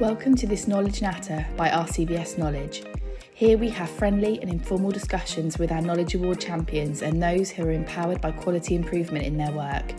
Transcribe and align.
Welcome 0.00 0.34
to 0.36 0.46
this 0.46 0.66
Knowledge 0.66 1.02
Natter 1.02 1.46
by 1.58 1.68
RCVS 1.68 2.38
Knowledge. 2.38 2.84
Here 3.34 3.58
we 3.58 3.68
have 3.68 3.90
friendly 3.90 4.40
and 4.40 4.50
informal 4.50 4.90
discussions 4.90 5.58
with 5.58 5.70
our 5.70 5.82
Knowledge 5.82 6.14
Award 6.14 6.40
champions 6.40 7.02
and 7.02 7.22
those 7.22 7.50
who 7.50 7.66
are 7.66 7.70
empowered 7.70 8.18
by 8.22 8.32
quality 8.32 8.76
improvement 8.76 9.26
in 9.26 9.36
their 9.36 9.52
work. 9.52 9.92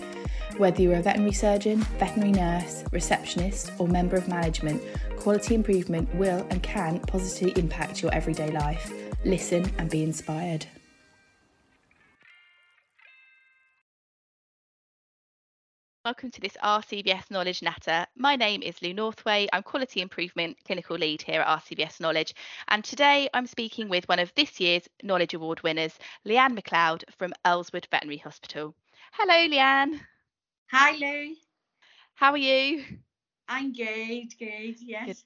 Whether 0.57 0.81
you're 0.81 0.95
a 0.95 1.03
veterinary 1.03 1.33
surgeon, 1.33 1.81
veterinary 1.99 2.31
nurse, 2.31 2.83
receptionist, 2.91 3.73
or 3.77 3.87
member 3.87 4.15
of 4.15 4.27
management, 4.27 4.81
quality 5.17 5.53
improvement 5.53 6.11
will 6.15 6.47
and 6.49 6.63
can 6.63 6.97
positively 7.01 7.61
impact 7.61 8.01
your 8.01 8.11
everyday 8.11 8.49
life. 8.49 8.91
Listen 9.23 9.71
and 9.77 9.87
be 9.87 10.01
inspired. 10.01 10.65
Welcome 16.03 16.31
to 16.31 16.41
this 16.41 16.57
RCVS 16.63 17.29
Knowledge 17.29 17.61
Natter. 17.61 18.07
My 18.15 18.35
name 18.35 18.63
is 18.63 18.81
Lou 18.81 18.91
Northway. 18.91 19.47
I'm 19.53 19.61
Quality 19.61 20.01
Improvement 20.01 20.57
Clinical 20.65 20.97
Lead 20.97 21.21
here 21.21 21.41
at 21.41 21.59
RCVS 21.59 21.99
Knowledge. 21.99 22.33
And 22.69 22.83
today 22.83 23.29
I'm 23.35 23.45
speaking 23.45 23.87
with 23.87 24.09
one 24.09 24.17
of 24.17 24.33
this 24.33 24.59
year's 24.59 24.89
Knowledge 25.03 25.35
Award 25.35 25.61
winners, 25.61 25.93
Leanne 26.25 26.59
McLeod 26.59 27.03
from 27.15 27.33
Earlswood 27.45 27.85
Veterinary 27.91 28.17
Hospital. 28.17 28.73
Hello, 29.11 29.47
Leanne. 29.47 29.99
Hi, 30.71 30.93
Lou. 30.93 31.35
How 32.15 32.31
are 32.31 32.37
you? 32.37 32.83
I'm 33.47 33.71
good, 33.71 34.33
good, 34.39 34.77
yes. 34.81 35.05
Good. 35.05 35.17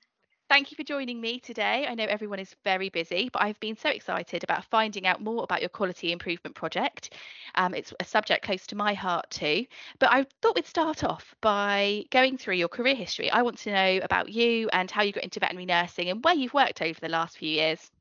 Thank 0.48 0.72
you 0.72 0.76
for 0.76 0.84
joining 0.84 1.20
me 1.20 1.40
today. 1.40 1.88
I 1.90 1.95
know 1.95 2.05
everyone 2.05 2.40
is 2.40 2.55
very 2.63 2.90
busy, 2.90 3.30
but 3.34 3.41
I've 3.41 3.59
been 3.59 3.76
so 3.76 3.90
excited 3.90 4.44
about 4.44 4.63
finding 4.66 5.08
out 5.08 5.20
more 5.20 5.44
about 5.44 5.62
your 5.62 5.70
quality 5.70 6.12
improvement 6.12 6.55
project. 6.55 7.13
Um, 7.55 7.73
it's 7.73 7.94
a 7.99 8.05
subject 8.05 8.45
close 8.45 8.67
to 8.67 8.76
my 8.76 8.94
heart 8.94 9.30
too. 9.31 9.66
But 9.98 10.12
I 10.12 10.26
thought 10.41 10.55
we'd 10.55 10.67
start 10.67 11.03
off 11.03 11.34
by 11.41 12.03
going 12.12 12.38
through 12.38 12.55
your 12.55 12.67
career 12.67 12.95
history. 12.95 13.31
I 13.31 13.41
want 13.41 13.58
to 13.59 13.72
know 13.72 14.00
about 14.03 14.30
you 14.30 14.70
and 14.72 14.89
how 14.91 15.02
you 15.02 15.13
got 15.13 15.23
into 15.23 15.39
veterinary 15.39 15.66
nursing 15.66 16.09
and 16.09 16.23
where 16.23 16.36
you've 16.36 16.53
worked 16.53 16.81
over 16.81 17.00
the 17.00 17.09
last 17.09 17.39
few 17.39 17.50
years. 17.50 17.91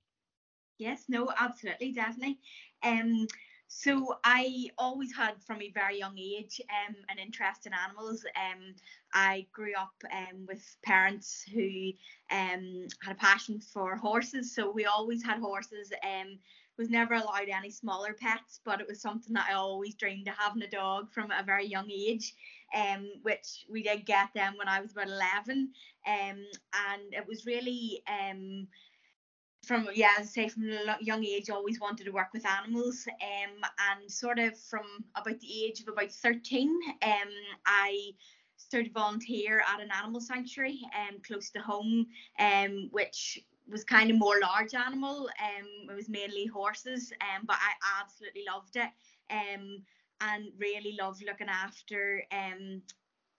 Yes, 0.79 1.05
no, 1.09 1.33
absolutely, 1.39 1.93
definitely. 1.93 2.39
Um, 2.83 3.27
so 3.69 4.17
I 4.25 4.69
always 4.79 5.15
had 5.15 5.43
from 5.43 5.63
a 5.63 5.71
very 5.71 5.99
young 5.99 6.19
age 6.19 6.61
um, 6.71 6.95
an 7.09 7.19
interest 7.19 7.67
in 7.67 7.73
animals. 7.73 8.25
Um, 8.37 8.75
I 9.13 9.47
grew 9.53 9.73
up 9.79 9.95
um, 10.13 10.47
with 10.47 10.65
parents 10.85 11.45
who 11.53 11.91
um, 12.31 12.87
had 13.03 13.13
a 13.13 13.19
passion 13.19 13.61
for 13.61 13.97
horses, 13.97 14.55
so 14.55 14.71
we 14.71 14.85
always 14.85 15.25
had 15.25 15.41
horses. 15.41 15.93
Um, 16.03 16.39
was 16.77 16.91
never 16.91 17.15
allowed 17.15 17.49
any 17.49 17.71
smaller 17.71 18.15
pets, 18.15 18.61
but 18.65 18.81
it 18.81 18.89
was 18.89 19.01
something 19.01 19.33
that 19.35 19.47
I 19.49 19.55
always 19.55 19.95
dreamed 19.95 20.27
of 20.27 20.35
having 20.37 20.63
a 20.63 20.69
dog 20.69 21.09
from 21.13 21.31
a 21.31 21.45
very 21.45 21.67
young 21.67 21.91
age. 21.91 22.35
Um, 22.75 23.09
which 23.23 23.67
we 23.71 23.85
did 23.85 24.05
get 24.05 24.31
them 24.35 24.55
when 24.59 24.67
I 24.67 24.81
was 24.81 24.91
about 24.91 25.07
11. 25.07 25.71
Um, 26.09 26.09
and 26.09 27.13
it 27.13 27.25
was 27.29 27.47
really 27.47 28.03
um, 28.09 28.67
from 29.65 29.89
yeah, 29.95 30.13
as 30.19 30.29
I 30.29 30.31
say, 30.31 30.49
from 30.49 30.71
a 30.71 30.97
young 31.01 31.25
age, 31.25 31.51
always 31.51 31.81
wanted 31.81 32.05
to 32.05 32.11
work 32.11 32.33
with 32.33 32.47
animals. 32.47 33.07
Um, 33.09 33.63
and 33.91 34.11
sort 34.11 34.39
of 34.39 34.59
from 34.59 35.05
about 35.15 35.41
the 35.41 35.65
age 35.65 35.81
of 35.81 35.89
about 35.89 36.11
13, 36.11 36.71
um, 37.03 37.11
I 37.67 38.11
started 38.57 38.93
volunteer 38.93 39.63
at 39.73 39.81
an 39.81 39.91
animal 39.91 40.21
sanctuary 40.21 40.81
um 40.95 41.19
close 41.27 41.51
to 41.51 41.61
home, 41.61 42.07
um, 42.39 42.89
which 42.93 43.39
was 43.69 43.85
kind 43.85 44.11
of 44.11 44.19
more 44.19 44.41
large 44.41 44.75
animal. 44.75 45.29
Um, 45.41 45.91
it 45.91 45.95
was 45.95 46.09
mainly 46.09 46.47
horses, 46.47 47.13
um, 47.21 47.45
but 47.47 47.57
I 47.57 48.01
absolutely 48.03 48.45
loved 48.49 48.77
it. 48.77 48.91
Um, 49.31 49.83
and 50.21 50.47
really 50.59 50.97
loved 51.01 51.25
looking 51.27 51.49
after 51.49 52.23
um 52.33 52.81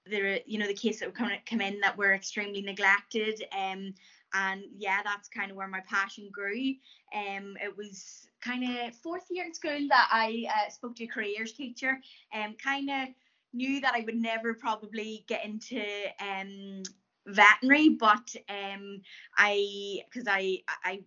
the 0.06 0.42
you 0.46 0.60
know 0.60 0.68
the 0.68 0.74
case 0.74 1.00
that 1.00 1.08
would 1.08 1.16
come, 1.16 1.32
come 1.50 1.62
in 1.62 1.80
that 1.80 1.98
were 1.98 2.14
extremely 2.14 2.62
neglected 2.62 3.44
um 3.58 3.94
and 4.36 4.64
yeah 4.78 5.00
that's 5.04 5.30
kind 5.30 5.52
of 5.52 5.58
where 5.58 5.68
my 5.68 5.82
passion 5.90 6.30
grew. 6.32 6.74
Um 7.16 7.58
it 7.62 7.76
was 7.78 8.28
kind 8.42 8.64
of 8.64 8.96
fourth 8.96 9.26
year 9.32 9.46
in 9.46 9.54
school 9.54 9.88
that 9.90 10.08
i 10.12 10.46
uh, 10.50 10.70
spoke 10.70 10.96
to 10.96 11.06
a 11.06 11.08
careers 11.08 11.54
teacher 11.54 12.00
and 12.34 12.52
um, 12.52 12.58
kind 12.64 12.90
of 12.90 13.10
knew 13.54 13.82
that 13.82 13.96
i 13.96 14.02
would 14.02 14.16
never 14.16 14.54
probably 14.54 15.26
get 15.28 15.46
into 15.46 15.82
um 16.22 16.84
veterinary 17.28 17.90
but 17.90 18.36
um 18.50 19.02
i 19.38 20.00
because 20.10 20.28
i 20.30 20.60
i 20.84 21.02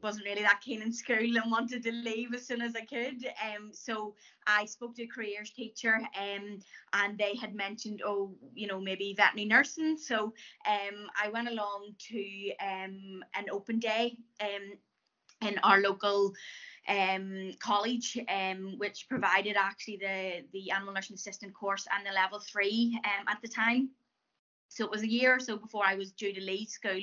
wasn't 0.00 0.24
really 0.24 0.42
that 0.42 0.60
keen 0.64 0.82
in 0.82 0.92
school 0.92 1.16
and 1.36 1.50
wanted 1.50 1.82
to 1.82 1.92
leave 1.92 2.34
as 2.34 2.46
soon 2.46 2.62
as 2.62 2.74
I 2.74 2.84
could. 2.84 3.26
Um, 3.26 3.70
so 3.72 4.14
I 4.46 4.64
spoke 4.64 4.94
to 4.96 5.04
a 5.04 5.06
careers 5.06 5.50
teacher 5.50 6.00
um, 6.18 6.58
and 6.94 7.18
they 7.18 7.34
had 7.36 7.54
mentioned, 7.54 8.02
oh, 8.04 8.34
you 8.54 8.66
know, 8.66 8.80
maybe 8.80 9.14
veterinary 9.16 9.48
nursing. 9.48 9.96
So 9.98 10.32
um, 10.66 11.10
I 11.22 11.28
went 11.28 11.48
along 11.48 11.94
to 12.10 12.50
um, 12.60 13.22
an 13.34 13.46
open 13.50 13.78
day 13.78 14.16
um, 14.40 14.78
in 15.46 15.58
our 15.62 15.80
local 15.80 16.32
um, 16.88 17.52
college, 17.60 18.18
um, 18.28 18.78
which 18.78 19.06
provided 19.08 19.56
actually 19.56 19.98
the, 19.98 20.44
the 20.52 20.70
animal 20.70 20.94
nursing 20.94 21.14
assistant 21.14 21.54
course 21.54 21.86
and 21.94 22.06
the 22.06 22.12
level 22.12 22.40
three 22.40 22.98
um, 23.04 23.26
at 23.28 23.40
the 23.42 23.48
time. 23.48 23.90
So 24.74 24.84
it 24.84 24.90
was 24.90 25.02
a 25.02 25.10
year 25.10 25.36
or 25.36 25.40
so 25.40 25.56
before 25.56 25.84
I 25.84 25.94
was 25.96 26.12
due 26.12 26.32
to 26.32 26.40
leave 26.40 26.68
school, 26.68 27.00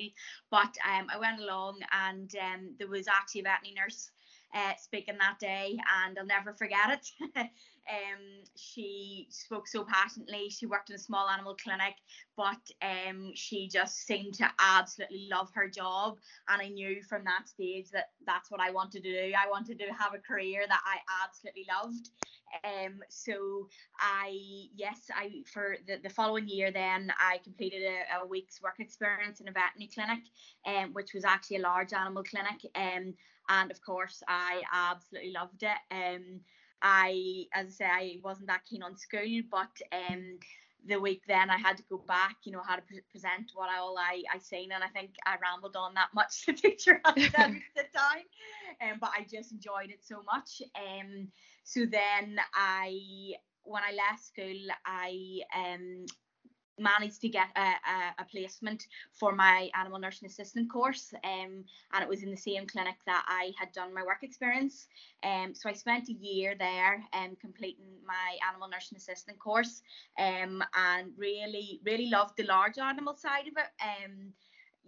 but 0.50 0.76
um, 0.88 1.08
I 1.14 1.20
went 1.20 1.40
along 1.40 1.80
and 1.92 2.34
um, 2.42 2.76
there 2.80 2.88
was 2.88 3.08
actually 3.08 3.42
a 3.42 3.44
veterinary 3.44 3.76
nurse 3.76 4.12
uh, 4.54 4.74
speaking 4.82 5.18
that 5.20 5.38
day, 5.40 5.78
and 6.06 6.18
I'll 6.18 6.26
never 6.26 6.54
forget 6.54 6.90
it. 6.90 7.12
um, 7.38 8.44
she 8.56 9.28
spoke 9.30 9.68
so 9.68 9.84
passionately. 9.84 10.50
She 10.50 10.66
worked 10.66 10.90
in 10.90 10.96
a 10.96 11.00
small 11.00 11.30
animal 11.30 11.56
clinic, 11.56 11.96
but 12.36 12.62
um, 12.82 13.32
she 13.36 13.68
just 13.68 14.06
seemed 14.06 14.34
to 14.36 14.50
absolutely 14.60 15.28
love 15.32 15.50
her 15.54 15.70
job. 15.70 16.18
And 16.48 16.62
I 16.62 16.70
knew 16.70 17.02
from 17.04 17.24
that 17.26 17.48
stage 17.48 17.92
that 17.92 18.10
that's 18.26 18.50
what 18.50 18.62
I 18.62 18.72
wanted 18.72 19.04
to 19.04 19.12
do. 19.12 19.34
I 19.38 19.50
wanted 19.50 19.80
to 19.80 19.86
have 19.98 20.14
a 20.14 20.20
career 20.20 20.66
that 20.68 20.82
I 20.86 20.98
absolutely 21.26 21.68
loved. 21.70 22.10
Um, 22.64 23.02
so 23.10 23.68
I 24.00 24.36
yes, 24.76 25.02
I 25.16 25.44
for 25.46 25.78
the, 25.88 25.98
the 26.02 26.10
following 26.10 26.48
year 26.48 26.72
then 26.72 27.14
I 27.20 27.38
completed 27.44 27.84
a, 27.84 28.24
a 28.24 28.28
week's 28.28 28.60
work 28.62 28.80
experience 28.80 29.40
in 29.40 29.48
a 29.48 29.52
veterinary 29.52 29.92
clinic, 29.94 30.24
um, 30.66 30.94
which 30.94 31.14
was 31.14 31.26
actually 31.26 31.58
a 31.58 31.62
large 31.62 31.94
animal 31.94 32.24
clinic. 32.24 32.66
Um, 32.74 33.14
and 33.50 33.72
of 33.72 33.82
course 33.82 34.24
I 34.28 34.62
absolutely 34.72 35.34
loved 35.34 35.64
it. 35.64 35.78
Um, 35.92 36.42
I 36.82 37.46
as 37.54 37.68
I 37.68 37.70
say 37.70 37.86
I 37.86 38.16
wasn't 38.24 38.48
that 38.48 38.66
keen 38.70 38.84
on 38.84 38.96
school, 38.96 39.42
but 39.52 39.76
um 39.92 40.40
the 40.88 41.00
week 41.00 41.24
then 41.28 41.50
I 41.50 41.58
had 41.58 41.78
to 41.78 41.84
go 41.90 41.98
back, 42.08 42.38
you 42.44 42.52
know, 42.52 42.62
how 42.66 42.76
to 42.76 42.82
pre- 42.82 43.02
present 43.12 43.52
what 43.54 43.70
all 43.70 43.98
I, 43.98 44.24
I 44.34 44.40
seen. 44.40 44.72
And 44.72 44.84
I 44.84 44.88
think 44.88 45.12
I 45.26 45.36
rambled 45.42 45.76
on 45.76 45.94
that 45.96 46.10
much 46.14 46.46
the 46.46 46.54
teacher 46.54 47.02
at 47.06 47.16
the 47.16 47.30
time. 47.30 48.24
Um, 48.82 48.98
but 49.00 49.12
I 49.16 49.26
just 49.30 49.52
enjoyed 49.52 49.90
it 49.90 50.04
so 50.04 50.22
much. 50.24 50.62
Um, 50.76 51.28
so 51.64 51.82
then 51.86 52.38
I, 52.54 53.34
when 53.64 53.84
I 53.84 53.92
left 53.92 54.26
school, 54.26 54.68
I 54.86 55.40
um, 55.56 56.06
managed 56.80 57.22
to 57.22 57.30
get 57.30 57.48
a, 57.56 57.60
a, 57.62 58.16
a, 58.20 58.26
placement 58.32 58.88
for 59.12 59.34
my 59.36 59.70
animal 59.80 60.00
nursing 60.00 60.28
assistant 60.28 60.72
course 60.72 61.14
um, 61.24 61.64
and 61.94 62.04
it 62.04 62.08
was 62.08 62.24
in 62.24 62.32
the 62.32 62.38
same 62.38 62.66
clinic 62.66 62.96
that 63.06 63.26
I 63.28 63.52
had 63.58 63.72
done 63.72 63.94
my 63.94 64.04
work 64.04 64.24
experience. 64.24 64.88
Um, 65.24 65.54
so 65.54 65.70
I 65.70 65.74
spent 65.74 66.10
a 66.10 66.14
year 66.14 66.56
there 66.58 67.04
um, 67.14 67.36
completing 67.42 67.86
my 68.06 68.38
animal 68.48 68.70
nursing 68.70 68.98
assistant 68.98 69.40
course 69.40 69.82
um, 70.18 70.64
and 70.76 71.12
really 71.18 71.80
really 71.84 72.10
loved 72.10 72.38
the 72.38 72.44
large 72.44 72.78
animal 72.78 73.16
side 73.16 73.48
of 73.48 73.54
it. 73.58 73.72
Um, 73.82 74.34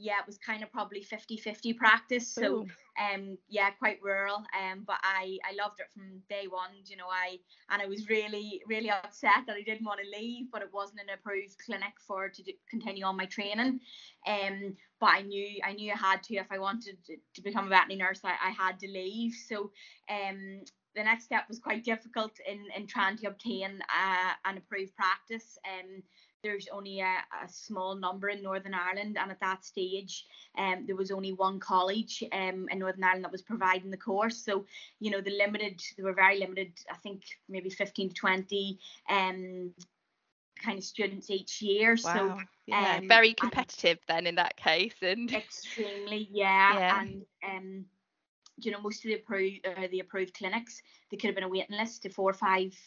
yeah, 0.02 0.20
it 0.20 0.28
was 0.28 0.38
kind 0.40 0.64
of 0.64 0.72
probably 0.72 1.04
50-50 1.04 1.78
practice. 1.78 2.28
So 2.28 2.66
um 3.00 3.38
yeah, 3.50 3.70
quite 3.70 4.00
rural. 4.02 4.38
Um 4.60 4.84
but 4.86 4.98
I 5.04 5.38
I 5.46 5.54
loved 5.62 5.80
it 5.80 5.88
from 5.94 6.22
day 6.30 6.48
one. 6.50 6.72
You 6.86 6.98
know, 6.98 7.08
I 7.08 7.38
and 7.70 7.82
I 7.82 7.86
was 7.86 8.10
really, 8.10 8.62
really 8.68 8.90
upset 8.90 9.46
that 9.48 9.56
I 9.56 9.62
didn't 9.62 9.86
want 9.86 10.00
to 10.04 10.20
leave, 10.20 10.48
but 10.52 10.62
it 10.62 10.70
wasn't 10.74 11.02
an 11.02 11.14
approved 11.14 11.56
clinic 11.66 11.94
for 12.06 12.30
to 12.30 12.44
do, 12.44 12.52
continue 12.70 13.06
on 13.06 13.16
my 13.16 13.26
training. 13.26 13.80
Um 14.28 14.76
but 15.00 15.10
I 15.10 15.22
knew 15.22 15.60
I 15.64 15.74
knew 15.74 15.94
I 15.94 15.98
had 15.98 16.24
to 16.24 16.36
if 16.36 16.48
I 16.52 16.60
wanted 16.60 16.98
to, 17.06 17.16
to 17.36 17.42
become 17.42 17.68
a 17.68 17.70
veterinary 17.70 18.10
nurse, 18.10 18.22
I, 18.24 18.36
I 18.48 18.52
had 18.52 18.80
to 18.80 18.88
leave. 18.88 19.34
So 19.48 19.72
um 20.10 20.62
the 20.96 21.04
next 21.04 21.26
step 21.26 21.46
was 21.48 21.60
quite 21.60 21.84
difficult 21.86 22.34
in 22.48 22.66
in 22.76 22.88
trying 22.88 23.18
to 23.18 23.28
obtain 23.28 23.80
uh, 23.82 24.34
an 24.46 24.58
approved 24.58 24.96
practice. 24.96 25.58
Um 25.66 26.04
there's 26.44 26.68
only 26.72 27.00
a, 27.00 27.06
a, 27.44 27.48
small 27.48 27.96
number 27.96 28.30
in 28.30 28.42
Northern 28.42 28.74
Ireland, 28.74 29.18
and 29.20 29.32
at 29.32 29.40
that 29.40 29.64
stage, 29.66 30.26
um, 30.58 30.86
there 30.86 30.96
was 30.96 31.12
only 31.12 31.34
one 31.34 31.60
college 31.60 32.24
um, 32.32 32.68
in 32.70 32.80
Northern 32.80 33.04
Ireland 33.04 33.26
that 33.26 33.32
was 33.32 33.42
providing 33.42 33.92
the 33.92 33.98
course. 33.98 34.38
So, 34.38 34.66
you 35.00 35.12
know, 35.12 35.22
the 35.22 35.38
limited, 35.38 35.82
they 35.98 36.04
were 36.04 36.14
very 36.14 36.40
limited. 36.40 36.74
I 36.90 36.96
think 36.98 37.24
maybe 37.50 37.70
15 37.70 38.10
to 38.10 38.16
20 38.16 38.80
um, 39.10 39.74
kind 40.64 40.78
of 40.78 40.84
students 40.84 41.30
each 41.30 41.62
year. 41.62 41.98
Wow. 42.04 42.14
So, 42.14 42.38
yeah, 42.68 42.98
um, 43.00 43.08
very 43.08 43.34
competitive 43.34 44.00
then 44.08 44.28
in 44.28 44.36
that 44.36 44.58
case, 44.58 44.96
and 45.02 45.32
extremely, 45.34 46.30
yeah, 46.32 46.74
yeah. 46.74 47.02
and 47.02 47.26
um. 47.48 47.86
You 48.58 48.70
know, 48.70 48.82
most 48.82 49.04
of 49.04 49.10
the 49.10 49.16
approved 49.16 49.66
uh, 49.66 49.88
the 49.90 50.02
approved 50.02 50.36
clinics, 50.36 50.84
they 51.10 51.18
could 51.18 51.30
have 51.30 51.36
been 51.36 51.46
a 51.46 51.50
waiting 51.50 51.78
list 51.78 52.04
to 52.04 52.10
four 52.10 52.30
or 52.30 52.34
five 52.34 52.78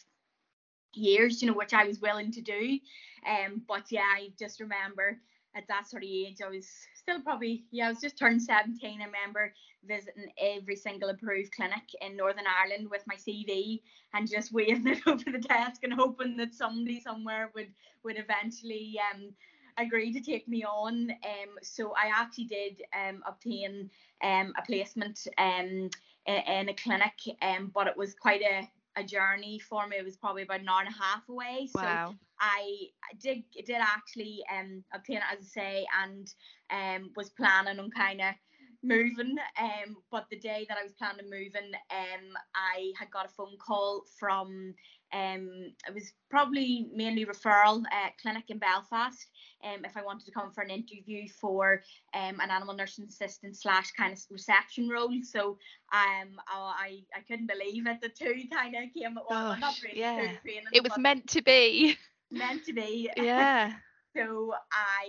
years, 0.97 1.43
you 1.43 1.49
know, 1.49 1.55
which 1.55 1.75
I 1.75 1.85
was 1.85 2.01
willing 2.01 2.33
to 2.33 2.41
do. 2.41 2.79
Um, 3.27 3.63
but 3.67 3.91
yeah, 3.91 4.07
I 4.15 4.31
just 4.39 4.61
remember 4.61 5.19
at 5.57 5.69
that 5.69 5.89
sort 5.89 6.03
of 6.03 6.09
age, 6.09 6.39
I 6.45 6.49
was 6.49 6.69
still 6.95 7.21
probably, 7.21 7.65
yeah, 7.71 7.87
I 7.87 7.91
was 7.91 8.01
just 8.01 8.19
turned 8.19 8.43
17. 8.43 9.01
I 9.01 9.05
remember 9.05 9.53
visiting 9.87 10.33
every 10.39 10.77
single 10.77 11.11
approved 11.11 11.55
clinic 11.55 11.85
in 12.01 12.17
Northern 12.17 12.45
Ireland 12.47 12.89
with 12.91 13.03
my 13.07 13.15
CV 13.15 13.83
and 14.15 14.29
just 14.29 14.53
waving 14.53 14.87
it 14.95 15.07
over 15.07 15.31
the 15.31 15.39
desk 15.39 15.85
and 15.85 15.93
hoping 15.93 16.37
that 16.39 16.55
somebody 16.55 17.01
somewhere 17.01 17.51
would 17.55 17.69
would 18.03 18.19
eventually 18.19 18.99
um, 19.13 19.31
agree 19.79 20.13
to 20.13 20.21
take 20.21 20.47
me 20.49 20.65
on. 20.65 21.11
Um, 21.11 21.59
so 21.63 21.93
I 21.93 22.11
actually 22.13 22.45
did 22.45 22.83
um, 22.95 23.23
obtain 23.27 23.91
um, 24.23 24.53
a 24.59 24.63
placement 24.67 25.27
um, 25.39 25.91
in, 26.27 26.69
a 26.69 26.75
clinic, 26.75 27.15
um, 27.43 27.71
but 27.75 27.87
it 27.87 27.97
was 27.97 28.15
quite 28.15 28.43
a 28.43 28.69
a 28.97 29.05
journey 29.05 29.59
for 29.59 29.87
me. 29.87 29.97
It 29.97 30.05
was 30.05 30.17
probably 30.17 30.43
about 30.43 30.61
an 30.61 30.69
hour 30.69 30.81
and 30.81 30.89
a 30.95 31.03
half 31.03 31.29
away. 31.29 31.67
So 31.67 31.87
Wow. 31.87 32.17
I 32.41 32.89
did 33.21 33.45
did 33.55 33.77
actually 33.81 34.43
um 34.53 34.85
obtain 34.93 35.19
it 35.19 35.23
as 35.33 35.41
I 35.41 35.45
say 35.61 35.87
and 36.03 36.27
um 36.71 37.11
was 37.17 37.31
planning 37.31 37.79
on 37.79 37.91
kind 37.91 38.21
of 38.21 38.35
moving 38.85 39.37
um 39.61 39.97
but 40.11 40.27
the 40.31 40.39
day 40.39 40.67
that 40.69 40.79
I 40.79 40.83
was 40.83 40.93
planning 40.93 41.25
on 41.25 41.31
moving 41.31 41.73
um 41.91 42.37
I 42.55 42.93
had 42.99 43.11
got 43.11 43.27
a 43.27 43.29
phone 43.29 43.57
call 43.59 44.05
from 44.19 44.75
um 45.13 45.73
it 45.87 45.95
was 45.95 46.13
probably 46.31 46.89
mainly 46.95 47.25
referral 47.25 47.83
uh, 47.85 48.11
clinic 48.21 48.45
in 48.49 48.59
Belfast 48.59 49.27
um 49.65 49.85
if 49.85 49.97
I 49.97 50.03
wanted 50.03 50.27
to 50.27 50.33
come 50.33 50.51
for 50.51 50.63
an 50.63 50.71
interview 50.71 51.29
for 51.29 51.83
um 52.15 52.41
an 52.41 52.51
animal 52.51 52.75
nursing 52.75 53.07
assistant 53.07 53.57
slash 53.57 53.91
kind 53.93 54.13
of 54.13 54.21
reception 54.31 54.89
role 54.89 55.11
so 55.23 55.59
um 55.93 56.41
I 56.49 57.01
I 57.15 57.21
couldn't 57.27 57.47
believe 57.47 57.87
it 57.87 58.01
the 58.01 58.09
two 58.09 58.43
kind 58.53 58.75
of 58.75 58.83
came 58.95 59.17
at 59.19 59.25
once 59.29 59.61
well, 59.61 59.75
really 59.85 60.01
yeah. 60.01 60.33
It 60.73 60.83
was 60.83 60.97
meant 60.99 61.27
to 61.29 61.43
be. 61.43 61.97
meant 62.31 62.65
to 62.65 62.73
be 62.73 63.11
Yeah. 63.17 63.73
So 64.17 64.55
I 64.73 65.07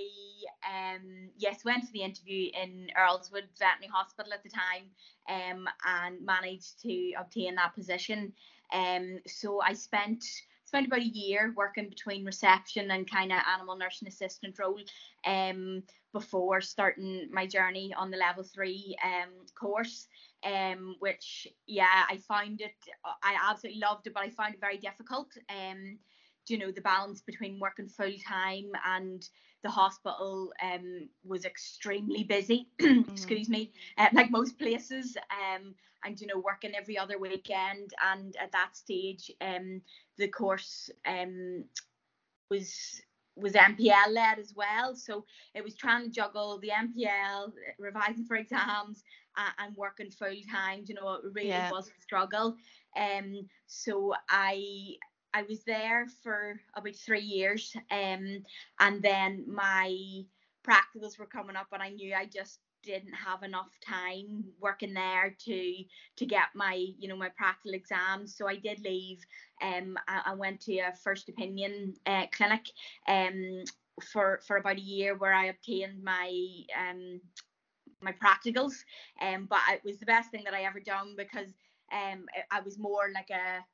um 0.67 1.29
yes 1.37 1.63
went 1.65 1.85
to 1.85 1.91
the 1.93 2.01
interview 2.03 2.49
in 2.61 2.89
Earlswood 2.97 3.47
Veterinary 3.59 3.91
Hospital 3.93 4.33
at 4.33 4.43
the 4.43 4.49
time 4.49 4.89
um 5.29 5.67
and 5.85 6.25
managed 6.25 6.81
to 6.81 7.13
obtain 7.19 7.55
that 7.55 7.75
position. 7.75 8.33
Um 8.73 9.19
so 9.27 9.61
I 9.61 9.73
spent 9.73 10.23
spent 10.65 10.87
about 10.87 10.99
a 10.99 11.03
year 11.05 11.53
working 11.55 11.89
between 11.89 12.25
reception 12.25 12.89
and 12.91 13.09
kind 13.09 13.31
of 13.31 13.39
animal 13.53 13.77
nursing 13.77 14.07
assistant 14.07 14.57
role 14.59 14.79
um 15.25 15.83
before 16.13 16.61
starting 16.61 17.29
my 17.31 17.45
journey 17.45 17.93
on 17.93 18.09
the 18.09 18.17
level 18.17 18.43
three 18.43 18.95
um 19.03 19.29
course 19.59 20.07
um 20.43 20.95
which 20.99 21.47
yeah 21.67 22.05
I 22.09 22.17
found 22.17 22.61
it 22.61 22.75
I 23.23 23.35
absolutely 23.49 23.81
loved 23.81 24.07
it 24.07 24.13
but 24.13 24.23
I 24.23 24.29
found 24.29 24.55
it 24.55 24.59
very 24.61 24.77
difficult 24.77 25.27
um 25.49 25.99
you 26.49 26.57
know 26.57 26.71
the 26.71 26.81
balance 26.81 27.21
between 27.21 27.59
working 27.59 27.87
full 27.87 28.13
time 28.27 28.71
and 28.85 29.27
the 29.63 29.69
hospital 29.69 30.51
um 30.63 31.09
was 31.23 31.45
extremely 31.45 32.23
busy. 32.23 32.67
Excuse 32.79 33.49
me. 33.49 33.71
Uh, 33.97 34.07
like 34.13 34.31
most 34.31 34.57
places 34.59 35.17
um 35.31 35.75
and 36.03 36.19
you 36.21 36.27
know 36.27 36.39
working 36.39 36.73
every 36.75 36.97
other 36.97 37.17
weekend. 37.19 37.91
And 38.03 38.35
at 38.41 38.51
that 38.51 38.75
stage 38.75 39.31
um 39.41 39.81
the 40.17 40.27
course 40.27 40.89
um 41.05 41.65
was 42.49 43.01
was 43.35 43.55
NPL 43.55 44.11
led 44.11 44.39
as 44.39 44.53
well. 44.55 44.95
So 44.95 45.25
it 45.53 45.63
was 45.63 45.75
trying 45.75 46.03
to 46.05 46.09
juggle 46.09 46.59
the 46.59 46.71
NPL 46.71 47.53
revising 47.79 48.25
for 48.25 48.35
exams 48.35 49.03
uh, 49.37 49.49
and 49.59 49.75
working 49.75 50.09
full 50.11 50.35
time 50.51 50.83
you 50.87 50.95
know 50.95 51.13
it 51.13 51.21
really 51.33 51.61
Yeah. 51.61 51.69
was 51.69 51.87
a 51.87 52.01
struggle. 52.01 52.55
Um 52.97 53.47
so 53.67 54.13
I 54.29 54.95
I 55.35 55.43
was 55.43 55.63
there 55.65 56.07
for 56.23 56.61
about 56.75 56.95
three 56.95 57.21
years, 57.21 57.75
um, 57.91 58.43
and 58.79 59.03
then 59.03 59.45
my 59.47 60.23
practicals 60.67 61.19
were 61.19 61.27
coming 61.27 61.57
up, 61.57 61.67
and 61.73 61.83
I 61.83 61.89
knew 61.91 62.15
I 62.15 62.25
just 62.27 62.59
didn't 62.83 63.13
have 63.13 63.43
enough 63.43 63.71
time 63.87 64.45
working 64.61 64.93
there 64.93 65.35
to 65.45 65.83
to 66.17 66.25
get 66.25 66.47
my 66.55 66.75
you 66.99 67.09
know 67.09 67.17
my 67.17 67.29
practical 67.29 67.73
exams. 67.73 68.35
So 68.37 68.47
I 68.47 68.57
did 68.57 68.81
leave. 68.81 69.19
Um, 69.61 69.97
I, 70.07 70.23
I 70.27 70.33
went 70.35 70.61
to 70.61 70.77
a 70.79 70.93
first 71.03 71.29
opinion 71.29 71.95
uh, 72.07 72.27
clinic, 72.31 72.65
um, 73.07 73.63
for 74.13 74.41
for 74.47 74.57
about 74.57 74.77
a 74.77 74.81
year 74.81 75.17
where 75.17 75.33
I 75.33 75.47
obtained 75.47 76.03
my 76.03 76.31
um 76.79 77.21
my 78.01 78.13
practicals, 78.13 78.73
um, 79.21 79.47
but 79.49 79.59
it 79.73 79.81
was 79.83 79.99
the 79.99 80.05
best 80.05 80.31
thing 80.31 80.43
that 80.45 80.53
I 80.53 80.63
ever 80.63 80.79
done 80.79 81.15
because 81.17 81.49
um 81.91 82.25
I- 82.35 82.57
I 82.57 82.61
was 82.61 82.77
more 82.79 83.09
like 83.13 83.29
a 83.31 83.65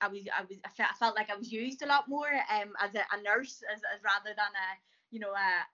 I 0.00 0.08
was 0.08 0.22
I 0.36 0.42
was 0.42 0.58
I 0.64 0.68
felt, 0.70 0.90
I 0.90 0.94
felt 0.98 1.16
like 1.16 1.30
I 1.30 1.36
was 1.36 1.52
used 1.52 1.82
a 1.82 1.86
lot 1.86 2.08
more 2.08 2.28
um 2.50 2.72
as 2.80 2.94
a, 2.94 3.00
a 3.12 3.22
nurse 3.22 3.62
as, 3.72 3.80
as 3.94 4.02
rather 4.04 4.34
than 4.36 4.52
a 4.54 4.68
you 5.10 5.20
know 5.20 5.32
a 5.32 5.64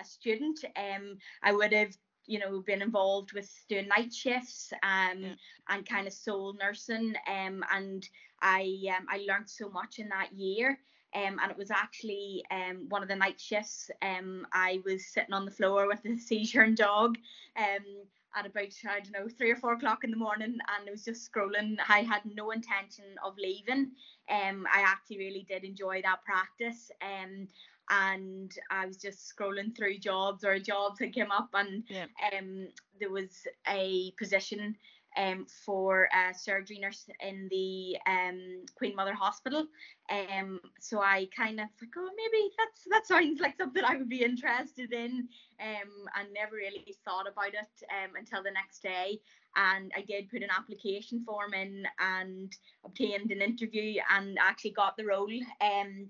a 0.00 0.04
student. 0.04 0.64
Um 0.76 1.18
I 1.42 1.52
would 1.52 1.72
have 1.72 1.96
you 2.26 2.38
know 2.38 2.60
been 2.60 2.82
involved 2.82 3.32
with 3.32 3.50
doing 3.68 3.88
night 3.88 4.12
shifts 4.12 4.72
um 4.82 5.22
Yeah. 5.22 5.34
and 5.68 5.88
kind 5.88 6.06
of 6.06 6.12
soul 6.12 6.54
nursing 6.54 7.14
um 7.26 7.64
and 7.72 8.08
I 8.40 8.78
um 8.96 9.06
I 9.08 9.18
learned 9.26 9.48
so 9.50 9.68
much 9.68 9.98
in 9.98 10.08
that 10.08 10.32
year. 10.32 10.78
Um 11.14 11.38
and 11.40 11.50
it 11.50 11.56
was 11.58 11.70
actually 11.70 12.44
um 12.50 12.88
one 12.88 13.02
of 13.02 13.08
the 13.08 13.16
night 13.16 13.40
shifts 13.40 13.90
um 14.02 14.46
I 14.52 14.80
was 14.84 15.06
sitting 15.12 15.32
on 15.34 15.44
the 15.44 15.50
floor 15.50 15.86
with 15.88 16.04
a 16.04 16.16
seizure 16.18 16.62
and 16.62 16.76
dog. 16.76 17.16
Um 17.56 18.06
at 18.36 18.46
about 18.46 18.68
I 18.88 19.00
don't 19.00 19.12
know 19.12 19.28
three 19.28 19.50
or 19.50 19.56
four 19.56 19.72
o'clock 19.72 20.04
in 20.04 20.10
the 20.10 20.16
morning 20.16 20.52
and 20.52 20.88
I 20.88 20.90
was 20.90 21.04
just 21.04 21.30
scrolling. 21.30 21.76
I 21.88 22.00
had 22.02 22.22
no 22.24 22.50
intention 22.50 23.04
of 23.24 23.34
leaving. 23.38 23.92
Um, 24.30 24.66
I 24.72 24.82
actually 24.82 25.18
really 25.18 25.46
did 25.48 25.64
enjoy 25.64 26.02
that 26.02 26.24
practice. 26.24 26.90
Um, 27.02 27.48
and 27.90 28.52
I 28.70 28.86
was 28.86 28.96
just 28.96 29.34
scrolling 29.36 29.76
through 29.76 29.98
jobs 29.98 30.44
or 30.44 30.58
jobs 30.60 30.98
that 31.00 31.12
came 31.12 31.32
up 31.32 31.48
and 31.54 31.82
Yeah. 31.88 32.06
um 32.32 32.68
there 33.00 33.10
was 33.10 33.46
a 33.66 34.12
position 34.16 34.76
um 35.16 35.46
for 35.64 36.08
a 36.14 36.32
surgery 36.32 36.78
nurse 36.78 37.08
in 37.20 37.48
the 37.50 37.96
um 38.06 38.64
Queen 38.76 38.94
Mother 38.94 39.14
Hospital. 39.14 39.66
Um 40.10 40.60
so 40.80 41.00
I 41.00 41.28
kind 41.36 41.60
of 41.60 41.68
like 41.80 41.90
oh 41.96 42.10
maybe 42.16 42.50
that's 42.58 42.84
that 42.90 43.06
sounds 43.06 43.40
like 43.40 43.56
something 43.56 43.84
I 43.84 43.96
would 43.96 44.08
be 44.08 44.22
interested 44.24 44.92
in. 44.92 45.28
Um 45.60 46.06
and 46.18 46.32
never 46.32 46.56
really 46.56 46.94
thought 47.04 47.28
about 47.30 47.54
it 47.54 47.84
um 47.90 48.16
until 48.16 48.42
the 48.42 48.52
next 48.52 48.82
day. 48.82 49.20
And 49.56 49.90
I 49.96 50.02
did 50.02 50.30
put 50.30 50.42
an 50.42 50.50
application 50.56 51.24
form 51.24 51.54
in 51.54 51.84
and 51.98 52.54
obtained 52.84 53.32
an 53.32 53.42
interview 53.42 54.00
and 54.10 54.38
actually 54.38 54.72
got 54.72 54.96
the 54.96 55.06
role 55.06 55.30
um 55.60 56.08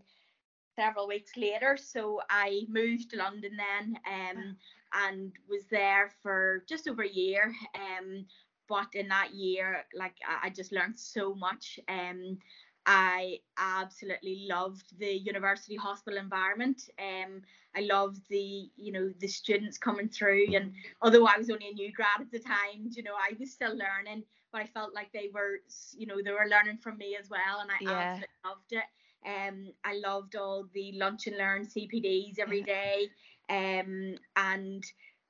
several 0.76 1.08
weeks 1.08 1.32
later. 1.37 1.76
So 1.76 2.20
I 2.31 2.62
moved 2.69 3.11
to 3.11 3.17
London 3.17 3.52
then 3.56 3.99
um 4.06 4.56
and 4.93 5.32
was 5.49 5.64
there 5.71 6.11
for 6.23 6.64
just 6.69 6.88
over 6.88 7.02
a 7.02 7.09
year. 7.09 7.54
Um 7.75 8.26
but 8.71 8.95
in 8.95 9.11
that 9.11 9.35
year 9.35 9.85
like 9.99 10.17
I, 10.29 10.49
I 10.49 10.50
just 10.50 10.73
learned 10.73 11.00
so 11.00 11.35
much 11.35 11.81
um 11.91 12.39
I 12.87 13.41
absolutely 13.59 14.47
loved 14.50 14.99
the 14.99 15.12
university 15.12 15.77
hospital 15.77 16.19
environment. 16.19 16.91
Um, 16.99 17.43
I 17.77 17.83
loved 17.83 18.29
the, 18.31 18.71
you 18.77 18.93
know, 18.93 19.11
the 19.21 19.29
students 19.29 19.79
coming 19.79 20.09
through, 20.09 20.55
and 20.55 20.73
although 21.03 21.27
I 21.27 21.39
was 21.39 21.50
only 21.50 21.69
a 21.69 21.75
new 21.75 21.93
grad 21.93 22.21
at 22.21 22.33
the 22.33 22.41
time, 22.41 22.89
you 22.91 23.03
know, 23.05 23.15
I 23.15 23.37
was 23.39 23.53
still 23.53 23.77
learning, 23.77 24.25
but 24.53 24.62
I 24.62 24.67
felt 24.67 24.95
like 24.95 25.12
they 25.12 25.31
were, 25.33 25.61
you 25.97 26.07
know, 26.07 26.23
they 26.25 26.33
were 26.33 26.49
learning 26.50 26.79
from 26.79 26.99
me 26.99 27.17
as 27.21 27.31
well, 27.31 27.61
and 27.61 27.71
I 27.71 27.81
Yeah. 27.81 28.23
absolutely 28.25 28.35
loved 28.45 28.73
it. 28.73 28.85
Um, 29.27 29.73
I 29.85 29.95
loved 30.05 30.37
all 30.37 30.67
the 30.73 30.93
lunch 30.97 31.27
and 31.27 31.37
learn 31.39 31.67
CPDs 31.67 32.39
every 32.41 32.62
day, 32.62 33.11
um, 33.50 34.17
and 34.37 34.85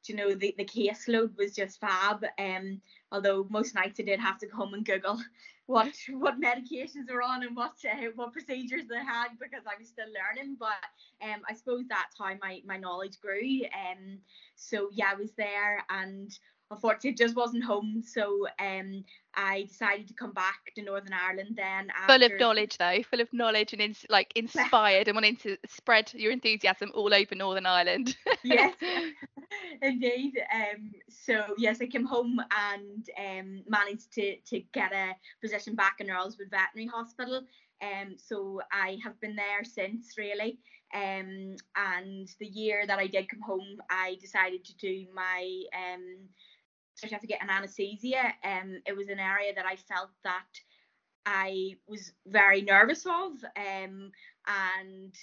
you 0.09 0.15
know 0.17 0.35
the 0.35 0.55
the 0.57 0.65
caseload 0.65 1.37
was 1.37 1.55
just 1.55 1.81
fab. 1.81 2.25
Um, 2.39 2.81
although 3.13 3.47
most 3.51 3.75
nights 3.75 4.01
I 4.01 4.05
did 4.05 4.21
have 4.21 4.39
to 4.39 4.47
come 4.47 4.75
and 4.75 4.85
Google 4.85 5.21
what 5.67 5.93
what 6.11 6.41
medications 6.41 7.11
were 7.13 7.23
on 7.23 7.45
and 7.45 7.57
what 7.57 7.75
uh, 7.85 8.09
what 8.17 8.33
procedures 8.33 8.87
they 8.89 8.99
had 8.99 9.29
because 9.41 9.65
I 9.67 9.79
was 9.79 9.89
still 9.89 10.07
learning. 10.07 10.57
But 10.59 10.85
um, 11.23 11.43
I 11.49 11.55
suppose 11.55 11.85
that's 11.89 12.17
how 12.19 12.35
my 12.43 12.61
my 12.65 12.77
knowledge 12.77 13.21
grew. 13.21 13.63
Um, 13.65 14.19
so 14.57 14.89
yeah, 14.93 15.11
I 15.13 15.15
was 15.15 15.33
there 15.37 15.85
and 15.91 16.37
unfortunately 16.71 17.11
it 17.11 17.17
just 17.17 17.37
wasn't 17.37 17.65
home. 17.65 18.03
So 18.05 18.47
um, 18.59 19.05
I 19.35 19.63
decided 19.63 20.09
to 20.09 20.15
come 20.15 20.33
back 20.33 20.73
to 20.77 20.83
Northern 20.83 21.13
Ireland 21.13 21.57
then. 21.57 21.89
Full 22.07 22.23
of 22.23 22.33
knowledge 22.39 22.79
though, 22.79 23.03
full 23.03 23.21
of 23.21 23.33
knowledge 23.33 23.73
and 23.73 23.83
ins- 23.83 24.07
like 24.09 24.33
inspired 24.37 25.09
and 25.09 25.17
wanting 25.17 25.37
to 25.37 25.57
spread 25.69 26.13
your 26.15 26.33
enthusiasm 26.33 26.93
all 26.95 27.13
over 27.13 27.35
Northern 27.35 27.67
Ireland. 27.67 28.17
yes, 28.45 28.75
indeed. 29.83 30.41
Um, 30.53 30.93
so 31.09 31.55
yes, 31.59 31.81
I 31.81 31.87
came 31.87 32.05
home 32.05 32.41
and 32.57 33.09
um, 33.19 33.63
managed 33.69 34.13
to 34.15 34.37
to 34.47 34.61
get 34.73 34.93
a 34.93 35.15
position 35.43 35.75
back 35.75 35.97
in 36.01 36.07
Earlswood 36.07 36.51
Veterinary 36.51 36.91
Hospital. 36.93 37.43
Um, 37.83 38.17
so 38.17 38.61
I 38.73 38.99
have 39.03 39.21
been 39.21 39.37
there 39.37 39.65
since 39.65 40.15
really. 40.17 40.59
Um, 40.93 41.55
and 41.77 42.29
the 42.41 42.47
year 42.47 42.85
that 42.85 42.99
I 42.99 43.07
did 43.07 43.29
come 43.29 43.43
home, 43.43 43.81
I 43.89 44.17
decided 44.21 44.65
to 44.65 44.77
do 44.77 45.07
my 45.15 45.63
um 45.73 46.29
certificate 47.01 47.39
an 47.41 47.51
anaesthesia. 47.51 48.35
Um, 48.45 48.81
it 48.87 48.97
was 48.97 49.09
an 49.09 49.19
area 49.19 49.55
that 49.55 49.67
I 49.67 49.77
felt 49.77 50.11
that 50.25 50.47
I 51.27 51.77
was 51.87 52.13
very 52.27 52.63
nervous 52.63 53.07
of. 53.07 53.33
Um, 53.57 54.13
and 54.47 55.15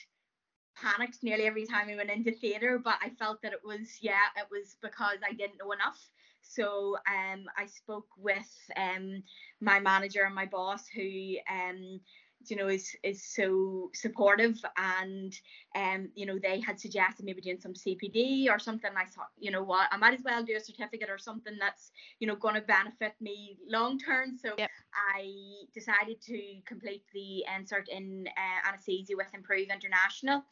panicked 0.82 1.24
nearly 1.24 1.46
every 1.46 1.66
time 1.66 1.88
we 1.88 1.96
went 1.96 2.10
into 2.10 2.32
theatre, 2.32 2.80
but 2.84 2.96
I 3.02 3.10
felt 3.10 3.42
that 3.42 3.54
it 3.54 3.62
was 3.64 3.98
yeah, 4.02 4.30
it 4.36 4.48
was 4.52 4.78
because 4.82 5.18
I 5.28 5.34
didn't 5.34 5.58
know 5.60 5.72
enough. 5.72 6.00
So 6.42 6.98
um, 7.08 7.46
I 7.58 7.66
spoke 7.66 8.08
with 8.18 8.48
um, 8.78 9.24
my 9.60 9.80
manager 9.80 10.24
and 10.24 10.36
my 10.36 10.46
boss, 10.46 10.88
who 10.88 11.36
um, 11.52 12.00
you 12.46 12.56
know 12.56 12.68
is 12.68 12.96
is 13.04 13.24
so 13.24 13.90
supportive 13.94 14.58
and 14.78 15.34
um 15.76 16.10
you 16.16 16.26
know 16.26 16.38
they 16.40 16.60
had 16.60 16.80
suggested 16.80 17.26
maybe 17.26 17.42
doing 17.42 17.60
some 17.60 17.74
CPD 17.74 18.50
or 18.50 18.60
something. 18.60 18.92
I 18.96 19.06
thought 19.06 19.32
you 19.38 19.52
know 19.52 19.64
what 19.64 19.88
I 19.92 19.98
might 19.98 20.14
as 20.14 20.24
well 20.24 20.44
do 20.44 20.56
a 20.56 20.60
certificate 20.60 21.10
or 21.10 21.18
something 21.18 21.56
that's 21.60 21.92
you 22.20 22.28
know 22.28 22.36
going 22.36 22.56
to 22.56 22.62
benefit 22.62 23.14
me 23.20 23.58
long 23.68 24.00
term. 24.00 24.38
So 24.38 24.52
yep. 24.58 24.70
I 25.16 25.32
decided 25.74 26.22
to 26.22 26.62
complete 26.66 27.04
the 27.14 27.46
insert 27.58 27.90
in 27.90 28.28
uh, 28.28 28.70
anesthesia 28.70 29.14
with 29.16 29.28
Improve 29.34 29.68
International. 29.70 30.44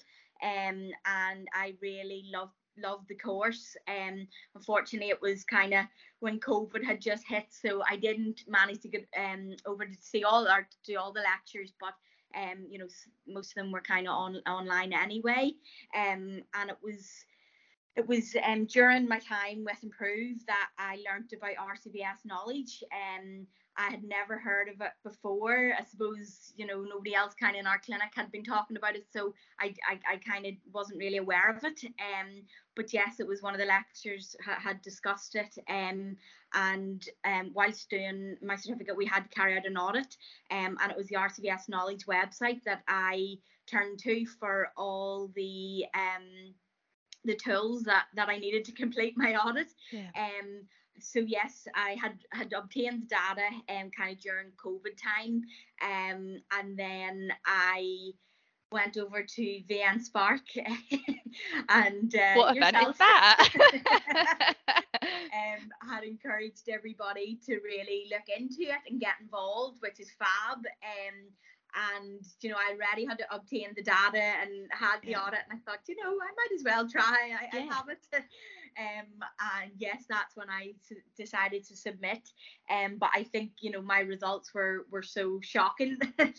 Um 0.43 0.91
and 1.05 1.47
I 1.53 1.75
really 1.81 2.25
loved 2.33 2.53
loved 2.77 3.07
the 3.07 3.15
course. 3.15 3.75
Um, 3.87 4.27
unfortunately, 4.55 5.09
it 5.09 5.21
was 5.21 5.43
kind 5.43 5.73
of 5.73 5.85
when 6.19 6.39
COVID 6.39 6.83
had 6.83 7.01
just 7.01 7.25
hit, 7.27 7.45
so 7.49 7.83
I 7.89 7.95
didn't 7.95 8.41
manage 8.47 8.81
to 8.81 8.89
get 8.89 9.07
um 9.17 9.55
over 9.65 9.85
to 9.85 9.97
see 10.01 10.23
all 10.23 10.47
or 10.47 10.67
do 10.85 10.97
all 10.97 11.13
the 11.13 11.21
lectures, 11.21 11.73
but 11.79 11.93
um, 12.35 12.65
you 12.69 12.79
know, 12.79 12.87
most 13.27 13.51
of 13.51 13.55
them 13.55 13.71
were 13.71 13.81
kind 13.81 14.07
of 14.07 14.13
on 14.13 14.35
online 14.47 14.93
anyway. 14.93 15.51
Um, 15.95 16.41
and 16.53 16.69
it 16.69 16.77
was 16.83 17.25
it 17.95 18.07
was 18.07 18.35
um 18.45 18.65
during 18.65 19.07
my 19.07 19.19
time 19.19 19.63
with 19.65 19.83
Improve 19.83 20.45
that 20.47 20.69
I 20.77 20.97
learned 21.09 21.31
about 21.35 21.55
RCVS 21.55 22.25
knowledge. 22.25 22.83
Um, 22.91 23.47
I 23.77 23.89
had 23.89 24.03
never 24.03 24.37
heard 24.37 24.69
of 24.69 24.79
it 24.81 24.91
before. 25.03 25.73
I 25.77 25.83
suppose, 25.83 26.53
you 26.55 26.65
know, 26.65 26.81
nobody 26.81 27.13
else 27.13 27.33
kind 27.33 27.55
of 27.55 27.59
in 27.59 27.67
our 27.67 27.79
clinic 27.79 28.11
had 28.15 28.31
been 28.31 28.43
talking 28.43 28.77
about 28.77 28.95
it. 28.95 29.05
So 29.11 29.33
I, 29.59 29.73
I, 29.89 30.13
I 30.13 30.17
kind 30.17 30.45
of 30.45 30.53
wasn't 30.73 30.99
really 30.99 31.17
aware 31.17 31.49
of 31.49 31.63
it. 31.63 31.83
Um, 31.83 32.43
but 32.75 32.93
yes, 32.93 33.19
it 33.19 33.27
was 33.27 33.41
one 33.41 33.53
of 33.53 33.59
the 33.59 33.65
lecturers 33.65 34.35
ha- 34.43 34.59
had 34.59 34.81
discussed 34.81 35.35
it. 35.35 35.57
Um, 35.69 36.15
and 36.53 37.07
um, 37.25 37.51
whilst 37.53 37.89
doing 37.89 38.37
my 38.41 38.55
certificate, 38.55 38.95
we 38.95 39.05
had 39.05 39.23
to 39.23 39.35
carry 39.35 39.57
out 39.57 39.65
an 39.65 39.77
audit. 39.77 40.15
Um, 40.51 40.77
and 40.81 40.91
it 40.91 40.97
was 40.97 41.07
the 41.07 41.15
RCVS 41.17 41.67
Knowledge 41.67 42.05
website 42.05 42.63
that 42.63 42.83
I 42.87 43.37
turned 43.67 43.99
to 43.99 44.25
for 44.39 44.69
all 44.77 45.31
the 45.35 45.85
um, 45.93 46.53
the 47.25 47.35
tools 47.35 47.83
that, 47.83 48.05
that 48.15 48.29
I 48.29 48.37
needed 48.37 48.65
to 48.65 48.71
complete 48.71 49.15
my 49.17 49.35
audit. 49.35 49.71
Yeah. 49.91 50.09
Um, 50.15 50.61
so 50.99 51.19
yes, 51.19 51.67
I 51.75 51.97
had 52.01 52.17
had 52.31 52.53
obtained 52.53 53.03
the 53.03 53.07
data 53.07 53.49
um 53.69 53.91
kind 53.91 54.15
of 54.15 54.19
during 54.19 54.51
COVID 54.63 54.97
time, 55.01 55.41
um, 55.81 56.37
and 56.51 56.77
then 56.77 57.29
I 57.45 58.11
went 58.71 58.97
over 58.97 59.23
to 59.23 59.61
VN 59.69 60.01
Spark 60.01 60.41
and 61.69 62.15
uh, 62.15 62.33
what 62.35 62.57
event 62.57 62.75
yourself, 62.75 62.91
is 62.91 62.97
that? 62.97 64.55
um, 65.01 65.89
had 65.89 66.03
encouraged 66.03 66.67
everybody 66.69 67.39
to 67.45 67.59
really 67.63 68.07
look 68.11 68.27
into 68.37 68.63
it 68.63 68.81
and 68.89 68.99
get 68.99 69.13
involved, 69.21 69.77
which 69.81 69.99
is 69.99 70.11
fab. 70.17 70.57
Um, 70.57 71.31
and 71.99 72.23
you 72.41 72.49
know 72.49 72.55
I 72.55 72.73
already 72.73 73.05
had 73.05 73.17
to 73.19 73.35
obtain 73.35 73.69
the 73.75 73.83
data 73.83 74.21
and 74.41 74.69
had 74.71 75.01
the 75.03 75.11
yeah. 75.11 75.21
audit, 75.21 75.39
and 75.49 75.59
I 75.59 75.69
thought, 75.69 75.81
you 75.87 75.95
know, 76.01 76.09
I 76.09 76.31
might 76.35 76.55
as 76.55 76.63
well 76.63 76.87
try. 76.87 77.03
I, 77.03 77.49
yeah. 77.53 77.69
I 77.69 77.75
have 77.75 77.89
it. 77.89 78.23
Um, 78.77 79.07
and 79.61 79.71
yes, 79.77 80.05
that's 80.09 80.35
when 80.35 80.49
I 80.49 80.73
s- 80.79 80.97
decided 81.17 81.63
to 81.65 81.75
submit. 81.75 82.29
Um, 82.69 82.97
but 82.99 83.09
I 83.13 83.23
think 83.23 83.51
you 83.59 83.71
know 83.71 83.81
my 83.81 83.99
results 83.99 84.53
were 84.53 84.85
were 84.91 85.03
so 85.03 85.39
shocking 85.41 85.97
um, 86.19 86.29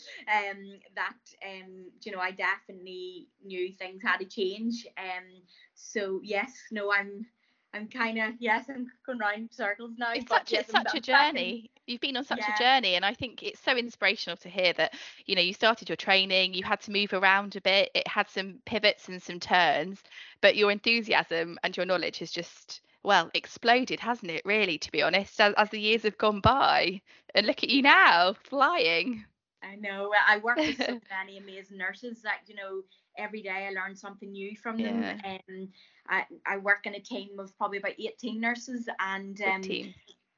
that 0.94 1.18
um, 1.46 1.90
you 2.02 2.12
know 2.12 2.20
I 2.20 2.30
definitely 2.32 3.28
knew 3.44 3.72
things 3.72 4.02
had 4.02 4.18
to 4.18 4.26
change. 4.26 4.86
Um, 4.98 5.42
so 5.74 6.20
yes, 6.22 6.52
no, 6.70 6.92
I'm 6.92 7.26
I'm 7.74 7.88
kind 7.88 8.18
of 8.18 8.34
yes, 8.40 8.66
I'm 8.68 8.86
going 9.06 9.18
round 9.18 9.50
circles 9.52 9.92
now. 9.98 10.12
It's 10.12 10.28
such 10.28 10.52
yes, 10.52 10.68
it's 10.68 10.70
such 10.70 10.94
a 10.94 11.00
journey. 11.00 11.70
You've 11.86 12.00
been 12.00 12.16
on 12.16 12.24
such 12.24 12.40
yeah. 12.40 12.54
a 12.54 12.58
journey, 12.58 12.94
and 12.94 13.04
I 13.04 13.14
think 13.14 13.42
it's 13.42 13.60
so 13.60 13.76
inspirational 13.76 14.36
to 14.38 14.48
hear 14.48 14.72
that 14.74 14.94
you 15.26 15.34
know 15.34 15.42
you 15.42 15.52
started 15.52 15.88
your 15.88 15.96
training, 15.96 16.54
you 16.54 16.64
had 16.64 16.80
to 16.82 16.90
move 16.90 17.12
around 17.12 17.54
a 17.56 17.60
bit, 17.60 17.90
it 17.94 18.08
had 18.08 18.28
some 18.28 18.58
pivots 18.64 19.08
and 19.08 19.22
some 19.22 19.38
turns, 19.38 20.02
but 20.40 20.56
your 20.56 20.70
enthusiasm 20.70 21.58
and 21.62 21.76
your 21.76 21.86
knowledge 21.86 22.18
has 22.18 22.30
just 22.30 22.80
well 23.02 23.30
exploded, 23.34 24.00
hasn't 24.00 24.32
it? 24.32 24.42
Really, 24.44 24.78
to 24.78 24.90
be 24.90 25.02
honest, 25.02 25.40
as, 25.40 25.54
as 25.56 25.70
the 25.70 25.80
years 25.80 26.02
have 26.02 26.18
gone 26.18 26.40
by, 26.40 27.00
and 27.34 27.46
look 27.46 27.62
at 27.62 27.70
you 27.70 27.82
now, 27.82 28.34
flying. 28.42 29.24
I 29.62 29.76
know. 29.76 30.12
I 30.26 30.38
work 30.38 30.56
with 30.56 30.76
so 30.76 31.00
many 31.10 31.38
amazing 31.38 31.78
nurses 31.78 32.20
that 32.22 32.40
you 32.46 32.56
know 32.56 32.82
every 33.18 33.42
day 33.42 33.68
I 33.68 33.70
learn 33.70 33.94
something 33.96 34.30
new 34.30 34.56
from 34.56 34.76
them. 34.76 35.02
Yeah. 35.02 35.38
And 35.48 35.68
I, 36.08 36.24
I 36.46 36.58
work 36.58 36.86
in 36.86 36.94
a 36.94 37.00
team 37.00 37.38
of 37.38 37.56
probably 37.56 37.78
about 37.78 37.92
18 37.98 38.40
nurses 38.40 38.88
and 39.00 39.40
um, 39.42 39.62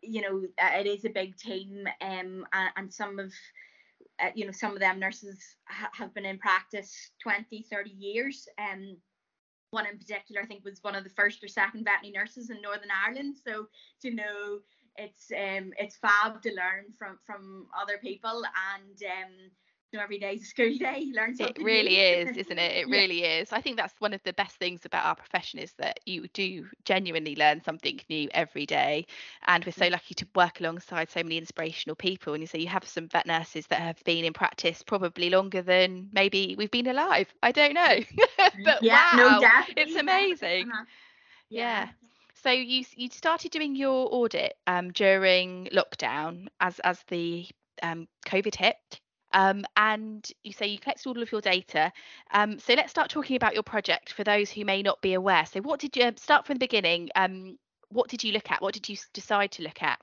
you 0.02 0.20
know 0.20 0.42
it 0.58 0.86
is 0.86 1.04
a 1.04 1.10
big 1.10 1.36
team 1.36 1.86
um 2.00 2.46
and, 2.52 2.70
and 2.76 2.92
some 2.92 3.18
of 3.18 3.32
uh, 4.20 4.30
you 4.34 4.44
know 4.46 4.52
some 4.52 4.72
of 4.72 4.80
them 4.80 4.98
nurses 4.98 5.56
ha- 5.66 5.90
have 5.94 6.14
been 6.14 6.24
in 6.24 6.38
practice 6.38 7.10
20 7.22 7.64
30 7.70 7.90
years. 7.90 8.48
Um 8.58 8.96
one 9.70 9.86
in 9.86 9.98
particular 9.98 10.42
I 10.42 10.46
think 10.46 10.64
was 10.64 10.82
one 10.82 10.94
of 10.94 11.04
the 11.04 11.10
first 11.10 11.44
or 11.44 11.48
second 11.48 11.84
veterinary 11.84 12.12
nurses 12.12 12.50
in 12.50 12.62
Northern 12.62 12.90
Ireland. 13.06 13.36
So 13.46 13.66
you 14.02 14.14
know 14.14 14.60
it's 14.96 15.30
um 15.32 15.72
it's 15.78 15.96
fab 15.96 16.42
to 16.42 16.50
learn 16.54 16.86
from 16.98 17.18
from 17.26 17.66
other 17.78 17.98
people. 17.98 18.42
And 18.74 19.02
um 19.02 19.50
every 19.95 20.18
day's 20.18 20.42
a 20.42 20.47
school 20.47 20.75
day. 20.78 20.99
You 20.99 21.14
learn 21.14 21.35
something. 21.35 21.57
It 21.61 21.64
really 21.64 21.97
new. 21.97 22.30
is, 22.30 22.37
isn't 22.37 22.59
it? 22.59 22.76
It 22.76 22.88
yeah. 22.88 22.97
really 22.97 23.23
is. 23.23 23.52
I 23.52 23.61
think 23.61 23.76
that's 23.76 23.95
one 23.99 24.12
of 24.12 24.23
the 24.25 24.33
best 24.35 24.57
things 24.57 24.85
about 24.85 25.07
our 25.07 25.14
profession 25.14 25.59
is 25.59 25.73
that 25.78 26.00
you 26.04 26.26
do 26.35 26.66
genuinely 26.85 27.37
learn 27.37 27.62
something 27.62 28.00
new 28.09 28.28
every 28.33 28.66
day. 28.66 29.07
And 29.47 29.64
we're 29.64 29.73
so 29.73 29.87
mm. 29.87 29.92
lucky 29.92 30.14
to 30.14 30.26
work 30.35 30.61
alongside 30.61 31.11
so 31.11 31.23
many 31.23 31.38
inspirational 31.38 31.97
people. 31.97 32.35
And 32.35 32.42
you 32.42 32.47
say 32.47 32.59
you 32.59 32.68
have 32.68 32.87
some 32.87 33.09
vet 33.09 33.26
nurses 33.26 33.66
that 33.68 33.80
have 33.80 34.02
been 34.04 34.25
in 34.25 34.33
practice 34.33 34.83
probably 34.83 35.30
longer 35.30 35.62
than 35.62 36.09
maybe 36.12 36.54
we've 36.59 36.71
been 36.71 36.88
alive. 36.88 37.33
I 37.42 37.52
don't 37.52 37.75
know. 37.75 37.99
but 38.64 38.83
yeah, 38.83 39.16
wow, 39.16 39.40
no, 39.40 39.49
it's 39.76 39.97
amazing. 39.97 40.71
Uh-huh. 40.71 40.85
yeah. 41.49 41.87
yeah 41.87 41.88
so 42.42 42.50
you 42.50 42.85
you 42.95 43.09
started 43.11 43.50
doing 43.50 43.75
your 43.75 44.09
audit 44.12 44.54
um, 44.68 44.92
during 44.92 45.68
lockdown 45.73 46.47
as 46.61 46.78
as 46.80 47.02
the 47.09 47.47
um, 47.83 48.07
COVID 48.26 48.54
hit. 48.54 49.00
Um, 49.32 49.64
and 49.76 50.28
you 50.42 50.52
say 50.52 50.66
you 50.66 50.78
collected 50.78 51.06
all 51.06 51.23
of 51.23 51.30
your 51.30 51.40
data. 51.40 51.92
Um, 52.32 52.58
so 52.58 52.75
let's 52.75 52.90
start 52.90 53.11
talking 53.11 53.37
about 53.37 53.54
your 53.54 53.62
project 53.62 54.12
for 54.12 54.25
those 54.25 54.50
who 54.50 54.64
may 54.64 54.82
not 54.82 55.00
be 55.02 55.14
aware. 55.14 55.47
So 55.47 55.61
what 55.61 55.80
did 55.80 55.97
you 55.97 56.12
start 56.16 56.47
from 56.47 56.54
the 56.54 56.61
beginning? 56.61 57.11
Um, 57.14 57.58
what 57.90 58.08
did 58.08 58.25
you 58.25 58.32
look 58.32 58.50
at? 58.50 58.62
What 58.62 58.75
did 58.75 58.88
you 58.88 58.97
decide 59.12 59.52
to 59.52 59.62
look 59.62 59.82
at? 59.82 60.00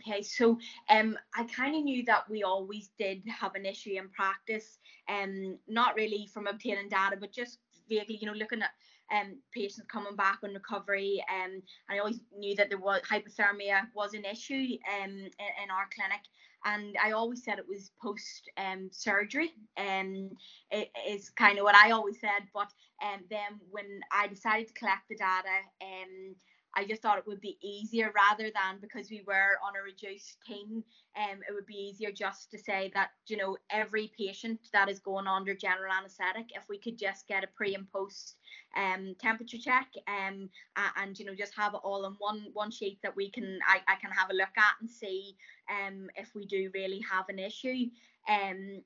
Okay, 0.00 0.22
so 0.22 0.58
um, 0.88 1.18
I 1.34 1.44
kind 1.44 1.74
of 1.74 1.82
knew 1.82 2.04
that 2.04 2.30
we 2.30 2.44
always 2.44 2.90
did 2.98 3.22
have 3.28 3.56
an 3.56 3.66
issue 3.66 3.94
in 3.96 4.08
practice, 4.10 4.78
um, 5.08 5.58
not 5.66 5.96
really 5.96 6.28
from 6.32 6.46
obtaining 6.46 6.88
data, 6.88 7.16
but 7.18 7.32
just 7.32 7.58
vaguely, 7.88 8.18
you 8.20 8.26
know, 8.26 8.32
looking 8.32 8.62
at 8.62 8.70
um, 9.10 9.38
patients 9.52 9.86
coming 9.90 10.14
back 10.14 10.38
on 10.44 10.54
recovery. 10.54 11.24
Um, 11.28 11.62
I 11.90 11.98
always 11.98 12.20
knew 12.36 12.54
that 12.56 12.68
there 12.68 12.78
was 12.78 13.00
hypothermia 13.02 13.88
was 13.94 14.14
an 14.14 14.24
issue 14.24 14.76
um, 15.02 15.10
in, 15.10 15.30
in 15.64 15.70
our 15.70 15.88
clinic, 15.92 16.20
and 16.64 16.96
I 17.02 17.12
always 17.12 17.44
said 17.44 17.58
it 17.58 17.68
was 17.68 17.90
post 18.02 18.50
um, 18.56 18.88
surgery. 18.92 19.52
Um, 19.76 20.30
it 20.70 20.90
is 21.08 21.30
kind 21.30 21.58
of 21.58 21.64
what 21.64 21.76
I 21.76 21.92
always 21.92 22.20
said. 22.20 22.48
But 22.52 22.72
um, 23.02 23.20
then 23.30 23.60
when 23.70 24.00
I 24.12 24.26
decided 24.26 24.68
to 24.68 24.74
collect 24.74 25.08
the 25.08 25.16
data, 25.16 25.48
um, 25.82 26.34
I 26.78 26.84
just 26.84 27.02
thought 27.02 27.18
it 27.18 27.26
would 27.26 27.40
be 27.40 27.58
easier 27.60 28.12
rather 28.14 28.52
than 28.54 28.78
because 28.80 29.10
we 29.10 29.24
were 29.26 29.58
on 29.66 29.72
a 29.76 29.82
reduced 29.82 30.36
team, 30.46 30.84
um, 31.16 31.40
it 31.48 31.52
would 31.52 31.66
be 31.66 31.74
easier 31.90 32.12
just 32.12 32.52
to 32.52 32.58
say 32.58 32.92
that, 32.94 33.10
you 33.26 33.36
know, 33.36 33.56
every 33.68 34.12
patient 34.16 34.60
that 34.72 34.88
is 34.88 35.00
going 35.00 35.26
under 35.26 35.54
general 35.56 35.92
anaesthetic, 35.92 36.50
if 36.54 36.62
we 36.68 36.78
could 36.78 36.96
just 36.96 37.26
get 37.26 37.42
a 37.42 37.48
pre 37.48 37.74
and 37.74 37.90
post 37.90 38.36
um, 38.76 39.16
temperature 39.20 39.58
check 39.58 39.88
um, 40.06 40.48
and, 40.96 41.18
you 41.18 41.24
know, 41.24 41.34
just 41.34 41.56
have 41.56 41.74
it 41.74 41.80
all 41.82 42.06
in 42.06 42.12
one 42.20 42.46
one 42.52 42.70
sheet 42.70 43.00
that 43.02 43.16
we 43.16 43.28
can, 43.28 43.58
I, 43.66 43.80
I 43.92 43.96
can 43.96 44.12
have 44.12 44.30
a 44.30 44.34
look 44.34 44.56
at 44.56 44.74
and 44.80 44.88
see 44.88 45.34
um, 45.68 46.08
if 46.14 46.30
we 46.36 46.46
do 46.46 46.70
really 46.74 47.00
have 47.10 47.28
an 47.28 47.40
issue. 47.40 47.86
Um, 48.28 48.82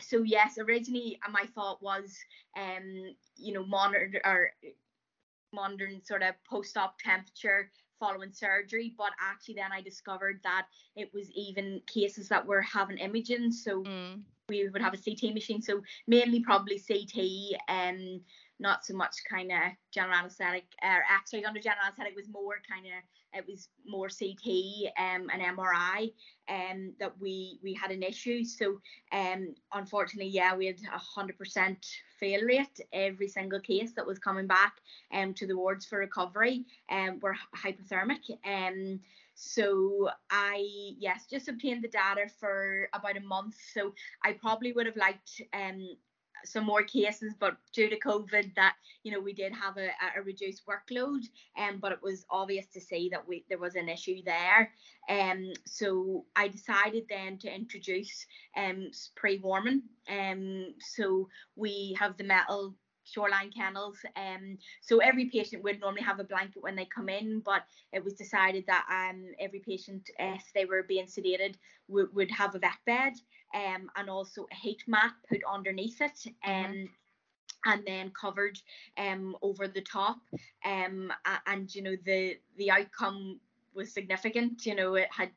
so 0.00 0.22
yes, 0.22 0.58
originally 0.58 1.18
uh, 1.26 1.30
my 1.30 1.46
thought 1.54 1.82
was, 1.82 2.14
um, 2.54 3.14
you 3.36 3.54
know, 3.54 3.64
monitor 3.64 4.20
or 4.26 4.50
monitoring 5.54 6.00
sort 6.04 6.22
of 6.22 6.34
post-op 6.48 6.98
temperature 6.98 7.70
following 8.00 8.32
surgery 8.32 8.94
but 8.98 9.12
actually 9.20 9.54
then 9.54 9.72
i 9.72 9.80
discovered 9.80 10.40
that 10.42 10.66
it 10.96 11.10
was 11.14 11.30
even 11.30 11.80
cases 11.86 12.28
that 12.28 12.44
were 12.44 12.60
having 12.60 12.98
imaging 12.98 13.52
so 13.52 13.82
mm. 13.82 14.20
We 14.48 14.68
would 14.68 14.82
have 14.82 14.94
a 14.94 14.96
ct 14.96 15.32
machine 15.32 15.62
so 15.62 15.80
mainly 16.06 16.40
probably 16.40 16.78
ct 16.78 17.56
um 17.68 18.20
not 18.60 18.84
so 18.84 18.94
much 18.94 19.16
kind 19.28 19.50
of 19.50 19.58
general 19.92 20.14
anesthetic 20.14 20.64
or 20.82 21.02
actually 21.08 21.44
under 21.44 21.60
general 21.60 21.84
anesthetic 21.84 22.14
was 22.14 22.28
more 22.28 22.56
kind 22.70 22.86
of 22.86 22.92
it 23.34 23.44
was 23.48 23.68
more 23.86 24.08
CT 24.08 24.92
um, 24.98 25.28
and 25.32 25.42
MRI 25.58 26.12
um, 26.48 26.92
that 27.00 27.12
we 27.20 27.58
we 27.62 27.74
had 27.74 27.90
an 27.90 28.02
issue. 28.02 28.44
So 28.44 28.80
um, 29.12 29.54
unfortunately, 29.72 30.30
yeah, 30.30 30.54
we 30.54 30.66
had 30.66 30.76
a 30.94 30.98
hundred 30.98 31.36
percent 31.36 31.84
fail 32.20 32.42
rate. 32.42 32.80
Every 32.92 33.28
single 33.28 33.60
case 33.60 33.92
that 33.96 34.06
was 34.06 34.18
coming 34.18 34.46
back 34.46 34.74
um, 35.12 35.34
to 35.34 35.46
the 35.46 35.56
wards 35.56 35.84
for 35.84 35.98
recovery 35.98 36.64
um, 36.90 37.18
were 37.20 37.36
hypothermic. 37.56 38.30
Um, 38.46 39.00
so 39.34 40.08
I 40.30 40.64
yes 40.98 41.26
just 41.30 41.48
obtained 41.48 41.82
the 41.82 41.88
data 41.88 42.28
for 42.40 42.88
about 42.92 43.16
a 43.16 43.20
month. 43.20 43.56
So 43.72 43.92
I 44.24 44.32
probably 44.32 44.72
would 44.72 44.86
have 44.86 44.96
liked 44.96 45.42
um 45.52 45.96
some 46.44 46.64
more 46.64 46.82
cases, 46.82 47.34
but 47.38 47.56
due 47.72 47.88
to 47.88 47.98
COVID, 47.98 48.54
that 48.54 48.74
you 49.02 49.12
know 49.12 49.20
we 49.20 49.32
did 49.32 49.52
have 49.52 49.76
a, 49.76 49.88
a 50.16 50.22
reduced 50.22 50.62
workload, 50.66 51.22
um, 51.58 51.78
but 51.80 51.92
it 51.92 52.02
was 52.02 52.26
obvious 52.30 52.66
to 52.74 52.80
see 52.80 53.08
that 53.10 53.26
we 53.26 53.44
there 53.48 53.58
was 53.58 53.74
an 53.76 53.88
issue 53.88 54.22
there. 54.24 54.70
Um, 55.08 55.52
so 55.66 56.24
I 56.36 56.48
decided 56.48 57.04
then 57.08 57.38
to 57.38 57.54
introduce 57.54 58.26
um 58.56 58.90
pre-warming. 59.16 59.82
Um, 60.08 60.74
so 60.80 61.28
we 61.56 61.96
have 61.98 62.16
the 62.16 62.24
metal 62.24 62.74
Shor-Line 63.04 63.50
kennels. 63.50 63.98
Um, 64.16 64.58
so 64.80 64.98
every 64.98 65.26
patient 65.26 65.62
would 65.62 65.80
normally 65.80 66.02
have 66.02 66.20
a 66.20 66.24
blanket 66.24 66.62
when 66.62 66.76
they 66.76 66.86
come 66.86 67.08
in, 67.08 67.40
but 67.40 67.62
it 67.92 68.02
was 68.04 68.14
decided 68.14 68.64
that 68.66 68.86
um, 68.90 69.26
every 69.38 69.60
patient, 69.60 70.08
if 70.18 70.44
they 70.54 70.64
were 70.64 70.82
being 70.82 71.06
sedated, 71.06 71.54
w- 71.88 72.10
would 72.14 72.30
have 72.30 72.54
a 72.54 72.58
vet 72.58 72.78
bed 72.86 73.12
um, 73.54 73.88
and 73.96 74.10
also 74.10 74.46
a 74.50 74.54
heat 74.54 74.82
mat 74.86 75.12
put 75.28 75.40
underneath 75.52 76.00
it. 76.00 76.18
Mm-hmm. 76.46 76.50
Um, 76.50 76.72
mm-hmm. 76.72 76.84
And 77.66 77.82
then 77.86 78.10
covered 78.10 78.58
um, 78.98 79.36
over 79.40 79.66
the 79.66 79.80
top, 79.80 80.18
um, 80.66 81.10
and 81.46 81.74
you 81.74 81.82
know 81.82 81.96
the 82.04 82.36
the 82.58 82.70
outcome 82.70 83.40
was 83.74 83.90
significant. 83.90 84.66
You 84.66 84.74
know 84.74 84.96
it 84.96 85.08
had 85.10 85.30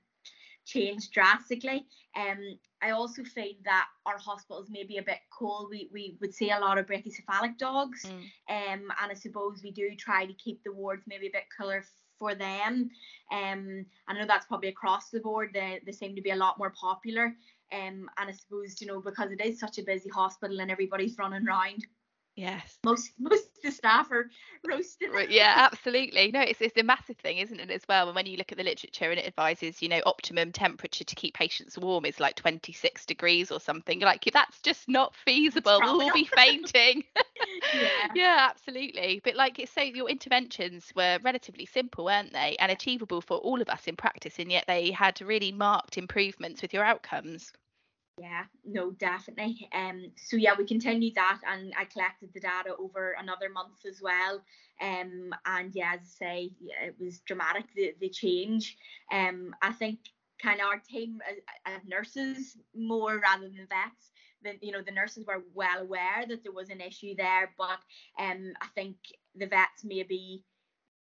changed 0.66 1.14
drastically. 1.14 1.88
Um, 2.18 2.60
I 2.82 2.92
also 2.92 3.24
find 3.24 3.56
that 3.66 3.88
our 4.06 4.18
hospitals 4.18 4.70
may 4.70 4.84
be 4.84 4.98
a 4.98 5.04
bit 5.04 5.20
cold. 5.32 5.70
We 5.72 5.90
we 5.92 6.18
would 6.22 6.34
see 6.34 6.52
a 6.52 6.60
lot 6.60 6.78
of 6.78 6.86
brachycephalic 6.86 7.58
dogs, 7.58 8.06
mm. 8.06 8.12
um, 8.50 8.92
and 9.02 9.12
I 9.12 9.14
suppose 9.14 9.62
we 9.64 9.72
do 9.72 9.96
try 9.98 10.26
to 10.26 10.34
keep 10.34 10.64
the 10.64 10.74
wards 10.74 11.04
maybe 11.08 11.28
a 11.28 11.32
bit 11.32 11.46
cooler 11.58 11.84
for 12.20 12.36
them. 12.36 12.90
Um, 13.32 13.86
I 14.08 14.14
know 14.14 14.26
that's 14.28 14.46
probably 14.46 14.70
across 14.70 15.10
the 15.10 15.20
board. 15.20 15.52
They 15.54 15.82
they 15.86 15.92
seem 15.92 16.16
to 16.16 16.22
be 16.22 16.32
a 16.32 16.36
lot 16.36 16.58
more 16.58 16.74
popular. 16.80 17.36
Um, 17.74 18.10
and 18.18 18.30
I 18.30 18.32
suppose 18.32 18.80
you 18.80 18.88
know 18.88 19.02
because 19.02 19.32
it 19.32 19.42
is 19.42 19.60
such 19.60 19.78
a 19.78 19.84
busy 19.84 20.10
hospital 20.10 20.60
and 20.60 20.72
everybody's 20.72 21.18
running 21.18 21.48
around. 21.48 21.86
Yes. 22.38 22.78
Most 22.86 23.14
most 23.20 23.46
of 23.46 23.64
the 23.64 23.72
staff 23.72 24.12
are 24.12 24.30
roasted. 24.66 25.10
Yeah, 25.30 25.54
absolutely. 25.58 26.32
No, 26.32 26.42
it's 26.42 26.62
it's 26.62 26.78
a 26.78 26.84
massive 26.84 27.18
thing, 27.18 27.40
isn't 27.40 27.60
it, 27.60 27.72
as 27.72 27.82
well? 27.90 28.08
And 28.08 28.16
when 28.16 28.28
you 28.28 28.38
look 28.38 28.52
at 28.52 28.58
the 28.60 28.64
literature 28.64 29.10
and 29.10 29.20
it 29.20 29.26
advises, 29.26 29.82
you 29.82 29.90
know, 29.90 30.02
optimum 30.06 30.52
temperature 30.52 31.04
to 31.04 31.16
keep 31.16 31.34
patients 31.34 31.78
warm 31.78 32.06
is 32.06 32.20
like 32.20 32.36
26 32.36 33.06
degrees 33.08 33.52
or 33.52 33.60
something. 33.60 34.00
Like 34.00 34.24
that's 34.32 34.62
just 34.62 34.88
not 34.88 35.16
feasible. 35.16 35.80
We'll 35.82 36.04
all 36.04 36.14
be 36.14 36.26
fainting. 36.26 37.04
yeah. 37.74 38.08
yeah, 38.14 38.48
absolutely. 38.52 39.20
But 39.24 39.36
like 39.36 39.58
it's 39.58 39.72
so 39.72 39.82
your 39.82 40.08
interventions 40.08 40.94
were 40.96 41.18
relatively 41.24 41.66
simple, 41.66 42.06
weren't 42.06 42.34
they? 42.34 42.56
And 42.60 42.72
achievable 42.72 43.22
for 43.22 43.38
all 43.38 43.62
of 43.62 43.70
us 43.70 43.88
in 43.88 43.96
practice, 43.96 44.38
and 44.38 44.52
yet 44.52 44.66
they 44.68 44.92
had 44.92 45.20
really 45.22 45.52
marked 45.52 45.98
improvements 45.98 46.62
with 46.62 46.72
your 46.72 46.84
outcomes. 46.84 47.52
Yeah, 48.20 48.46
no, 48.66 48.92
definitely. 48.92 49.70
Um, 49.74 50.12
so 50.16 50.38
yeah, 50.38 50.54
we 50.58 50.66
continued 50.66 51.14
that, 51.16 51.40
and 51.48 51.72
I 51.78 51.86
collected 51.86 52.30
the 52.34 52.40
data 52.40 52.76
over 52.80 53.12
another 53.20 53.48
month 53.50 53.86
as 53.88 54.02
well. 54.02 54.42
Um, 54.82 55.34
and 55.46 55.72
yeah, 55.76 55.94
as 55.94 56.02
I 56.02 56.26
say, 56.26 56.52
it 56.84 56.96
was 57.00 57.20
dramatic 57.20 57.66
the 57.76 57.94
the 58.00 58.10
change. 58.10 58.76
Um, 59.12 59.54
I 59.62 59.72
think 59.72 60.00
kind 60.42 60.62
of 60.62 60.68
our 60.68 60.80
team 60.80 61.20
as, 61.30 61.38
as 61.66 61.82
nurses 61.88 62.58
more 62.76 63.20
rather 63.20 63.50
than 63.50 63.68
vets. 63.70 64.12
The, 64.44 64.54
you 64.66 64.72
know 64.72 64.82
the 64.82 64.92
nurses 64.92 65.26
were 65.28 65.44
well 65.54 65.80
aware 65.82 66.26
that 66.28 66.42
there 66.44 66.52
was 66.52 66.70
an 66.70 66.82
issue 66.82 67.14
there, 67.16 67.54
but 67.56 67.80
um, 68.20 68.54
I 68.62 68.68
think 68.74 68.98
the 69.36 69.46
vets 69.46 69.84
maybe 69.84 70.44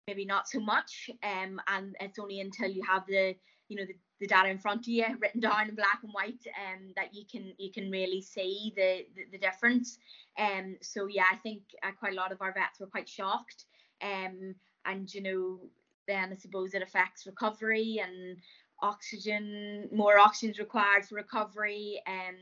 maybe 0.07 0.25
not 0.25 0.47
so 0.47 0.59
much. 0.59 1.09
Um, 1.23 1.61
and 1.67 1.95
it's 1.99 2.19
only 2.19 2.39
until 2.39 2.69
you 2.69 2.83
have 2.83 3.05
the 3.07 3.35
you 3.69 3.77
know 3.77 3.85
the 3.85 3.95
the 4.19 4.27
data 4.27 4.49
in 4.49 4.57
front 4.57 4.81
of 4.81 4.87
you 4.87 5.05
written 5.19 5.41
down 5.41 5.67
in 5.69 5.75
black 5.75 5.99
and 6.03 6.11
white 6.13 6.45
um, 6.57 6.93
that 6.95 7.13
you 7.13 7.23
can 7.29 7.53
you 7.57 7.71
can 7.71 7.89
really 7.91 8.21
see 8.21 8.71
the 8.75 9.05
the, 9.15 9.23
the 9.33 9.37
difference. 9.37 9.97
Um 10.39 10.77
so 10.81 11.07
yeah 11.07 11.25
i 11.31 11.35
think 11.37 11.61
uh, 11.83 11.91
quite 11.99 12.13
a 12.13 12.15
lot 12.15 12.31
of 12.31 12.41
our 12.41 12.53
vets 12.53 12.79
were 12.79 12.87
quite 12.87 13.09
shocked. 13.09 13.65
Um 14.01 14.55
and 14.85 15.13
you 15.13 15.21
know 15.21 15.59
then 16.07 16.31
i 16.31 16.35
suppose 16.35 16.73
it 16.73 16.81
affects 16.81 17.25
recovery 17.25 18.01
and 18.03 18.37
oxygen 18.81 19.87
more 19.93 20.17
oxygen 20.19 20.51
is 20.51 20.59
required 20.59 21.05
for 21.05 21.15
recovery 21.15 22.01
um 22.07 22.35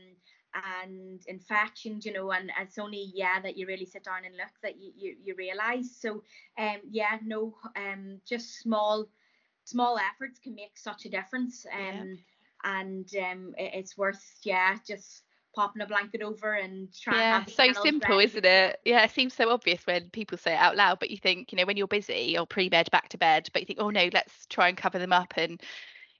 and 0.76 1.22
infections 1.28 2.04
you 2.04 2.12
know 2.12 2.30
and 2.32 2.50
it's 2.60 2.78
only 2.78 3.10
yeah 3.14 3.40
that 3.40 3.56
you 3.56 3.66
really 3.66 3.86
sit 3.86 4.04
down 4.04 4.24
and 4.24 4.36
look 4.36 4.52
that 4.62 4.76
you 4.80 4.92
you, 4.96 5.16
you 5.22 5.34
realize. 5.36 5.94
So 5.96 6.22
um 6.58 6.78
yeah 6.90 7.18
no 7.24 7.54
um 7.76 8.20
just 8.26 8.58
small 8.60 9.06
small 9.72 9.98
efforts 9.98 10.38
can 10.38 10.54
make 10.54 10.76
such 10.76 11.04
a 11.06 11.10
difference. 11.10 11.66
Um, 11.72 12.18
yeah. 12.64 12.78
and 12.80 13.08
um, 13.16 13.54
it, 13.58 13.72
it's 13.74 13.98
worth 13.98 14.22
yeah 14.44 14.76
just 14.86 15.22
popping 15.54 15.82
a 15.82 15.86
blanket 15.86 16.22
over 16.22 16.54
and 16.54 16.88
trying 16.98 17.18
yeah 17.18 17.44
so 17.44 17.72
simple 17.82 18.16
ready. 18.16 18.24
isn't 18.24 18.46
it 18.46 18.78
yeah 18.86 19.04
it 19.04 19.10
seems 19.10 19.34
so 19.34 19.50
obvious 19.50 19.86
when 19.86 20.08
people 20.08 20.38
say 20.38 20.54
it 20.54 20.56
out 20.56 20.76
loud 20.76 20.98
but 20.98 21.10
you 21.10 21.18
think 21.18 21.52
you 21.52 21.58
know 21.58 21.66
when 21.66 21.76
you're 21.76 21.86
busy 21.86 22.38
or 22.38 22.46
pre-bed 22.46 22.90
back 22.90 23.10
to 23.10 23.18
bed 23.18 23.48
but 23.52 23.60
you 23.60 23.66
think 23.66 23.78
oh 23.78 23.90
no 23.90 24.08
let's 24.14 24.46
try 24.46 24.68
and 24.68 24.78
cover 24.78 24.98
them 24.98 25.12
up 25.12 25.34
and 25.36 25.60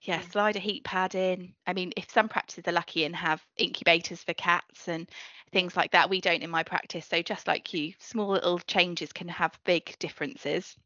yeah, 0.02 0.16
yeah, 0.16 0.28
slide 0.30 0.56
a 0.56 0.58
heat 0.58 0.82
pad 0.82 1.14
in. 1.14 1.54
I 1.66 1.72
mean, 1.72 1.92
if 1.96 2.10
some 2.10 2.28
practices 2.28 2.64
are 2.66 2.72
lucky 2.72 3.04
and 3.04 3.14
have 3.14 3.40
incubators 3.56 4.22
for 4.24 4.34
cats 4.34 4.88
and 4.88 5.08
things 5.52 5.76
like 5.76 5.92
that, 5.92 6.10
we 6.10 6.20
don't 6.20 6.42
in 6.42 6.50
my 6.50 6.64
practice. 6.64 7.06
So 7.06 7.22
just 7.22 7.46
like 7.46 7.72
you, 7.72 7.92
small 8.00 8.30
little 8.30 8.58
changes 8.58 9.12
can 9.12 9.28
have 9.28 9.58
big 9.64 9.96
differences. 10.00 10.76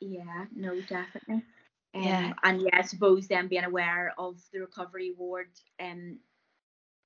Yeah, 0.00 0.46
no, 0.54 0.80
definitely. 0.80 1.44
Um, 1.94 2.02
yeah. 2.02 2.32
And 2.42 2.62
yeah, 2.62 2.78
I 2.78 2.82
suppose 2.82 3.28
then 3.28 3.48
being 3.48 3.64
aware 3.64 4.12
of 4.18 4.36
the 4.52 4.60
recovery 4.60 5.14
ward 5.16 5.48
um, 5.80 6.18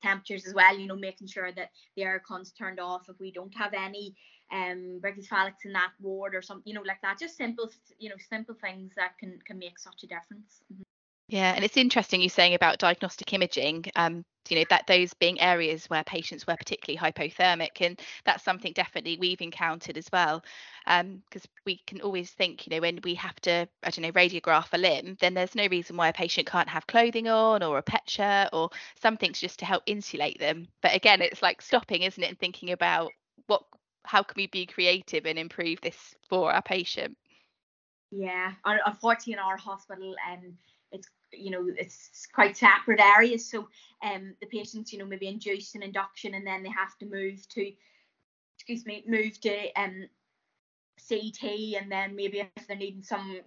temperatures 0.02 0.46
as 0.46 0.54
well, 0.54 0.76
you 0.76 0.86
know, 0.86 0.96
making 0.96 1.28
sure 1.28 1.52
that 1.52 1.70
the 1.96 2.02
aircon's 2.02 2.52
turned 2.52 2.80
off 2.80 3.08
if 3.08 3.18
we 3.20 3.32
don't 3.32 3.54
have 3.56 3.72
any 3.74 4.14
um 4.52 5.00
brachycephalics 5.02 5.64
in 5.64 5.72
that 5.72 5.92
ward 6.00 6.34
or 6.34 6.42
something, 6.42 6.64
you 6.66 6.74
know, 6.74 6.82
like 6.86 7.00
that. 7.02 7.18
Just 7.18 7.36
simple, 7.36 7.70
you 7.98 8.10
know, 8.10 8.16
simple 8.28 8.54
things 8.60 8.92
that 8.96 9.16
can 9.18 9.38
can 9.46 9.58
make 9.58 9.78
such 9.78 10.02
a 10.02 10.06
difference. 10.06 10.62
Mm-hmm. 10.72 10.82
Yeah, 11.28 11.54
and 11.54 11.64
it's 11.64 11.76
interesting 11.76 12.20
you 12.20 12.28
saying 12.28 12.54
about 12.54 12.78
diagnostic 12.78 13.32
imaging. 13.32 13.86
Um, 13.96 14.24
you 14.52 14.58
know 14.58 14.66
that 14.68 14.86
those 14.86 15.14
being 15.14 15.40
areas 15.40 15.86
where 15.86 16.04
patients 16.04 16.46
were 16.46 16.56
particularly 16.56 16.98
hypothermic, 16.98 17.80
and 17.80 17.98
that's 18.26 18.44
something 18.44 18.74
definitely 18.74 19.16
we've 19.18 19.40
encountered 19.40 19.96
as 19.96 20.06
well. 20.12 20.44
Because 20.84 21.44
um, 21.46 21.50
we 21.64 21.80
can 21.86 22.02
always 22.02 22.30
think, 22.32 22.66
you 22.66 22.70
know, 22.70 22.82
when 22.82 22.98
we 23.02 23.14
have 23.14 23.40
to, 23.40 23.66
I 23.82 23.90
don't 23.90 24.02
know, 24.02 24.12
radiograph 24.12 24.68
a 24.74 24.78
limb, 24.78 25.16
then 25.20 25.32
there's 25.32 25.54
no 25.54 25.68
reason 25.68 25.96
why 25.96 26.08
a 26.08 26.12
patient 26.12 26.46
can't 26.46 26.68
have 26.68 26.86
clothing 26.86 27.28
on 27.28 27.62
or 27.62 27.78
a 27.78 27.82
pet 27.82 28.02
shirt 28.06 28.50
or 28.52 28.68
something 29.00 29.32
just 29.32 29.60
to 29.60 29.64
help 29.64 29.84
insulate 29.86 30.38
them. 30.38 30.68
But 30.82 30.94
again, 30.94 31.22
it's 31.22 31.40
like 31.40 31.62
stopping, 31.62 32.02
isn't 32.02 32.22
it, 32.22 32.28
and 32.28 32.38
thinking 32.38 32.72
about 32.72 33.10
what, 33.46 33.62
how 34.04 34.22
can 34.22 34.34
we 34.36 34.48
be 34.48 34.66
creative 34.66 35.24
and 35.24 35.38
improve 35.38 35.80
this 35.80 36.14
for 36.28 36.52
our 36.52 36.60
patient. 36.60 37.16
Yeah, 38.10 38.52
unfortunately, 38.66 39.32
in 39.32 39.38
our 39.38 39.56
hospital, 39.56 40.14
um, 40.30 40.40
it's 40.44 40.71
you 41.32 41.50
know 41.50 41.66
it's 41.76 42.26
quite 42.32 42.56
separate 42.56 43.00
areas 43.00 43.48
so 43.48 43.68
um 44.02 44.34
the 44.40 44.46
patients 44.46 44.92
you 44.92 44.98
know 44.98 45.06
maybe 45.06 45.28
induced 45.28 45.74
an 45.74 45.82
induction 45.82 46.34
and 46.34 46.46
then 46.46 46.62
they 46.62 46.70
have 46.70 46.96
to 46.98 47.06
move 47.06 47.46
to 47.48 47.72
excuse 48.56 48.84
me 48.86 49.04
move 49.06 49.40
to 49.40 49.72
um 49.74 50.08
CT 51.08 51.74
and 51.80 51.90
then 51.90 52.14
maybe 52.14 52.40
if 52.40 52.66
they're 52.66 52.76
needing 52.76 53.02
some 53.02 53.40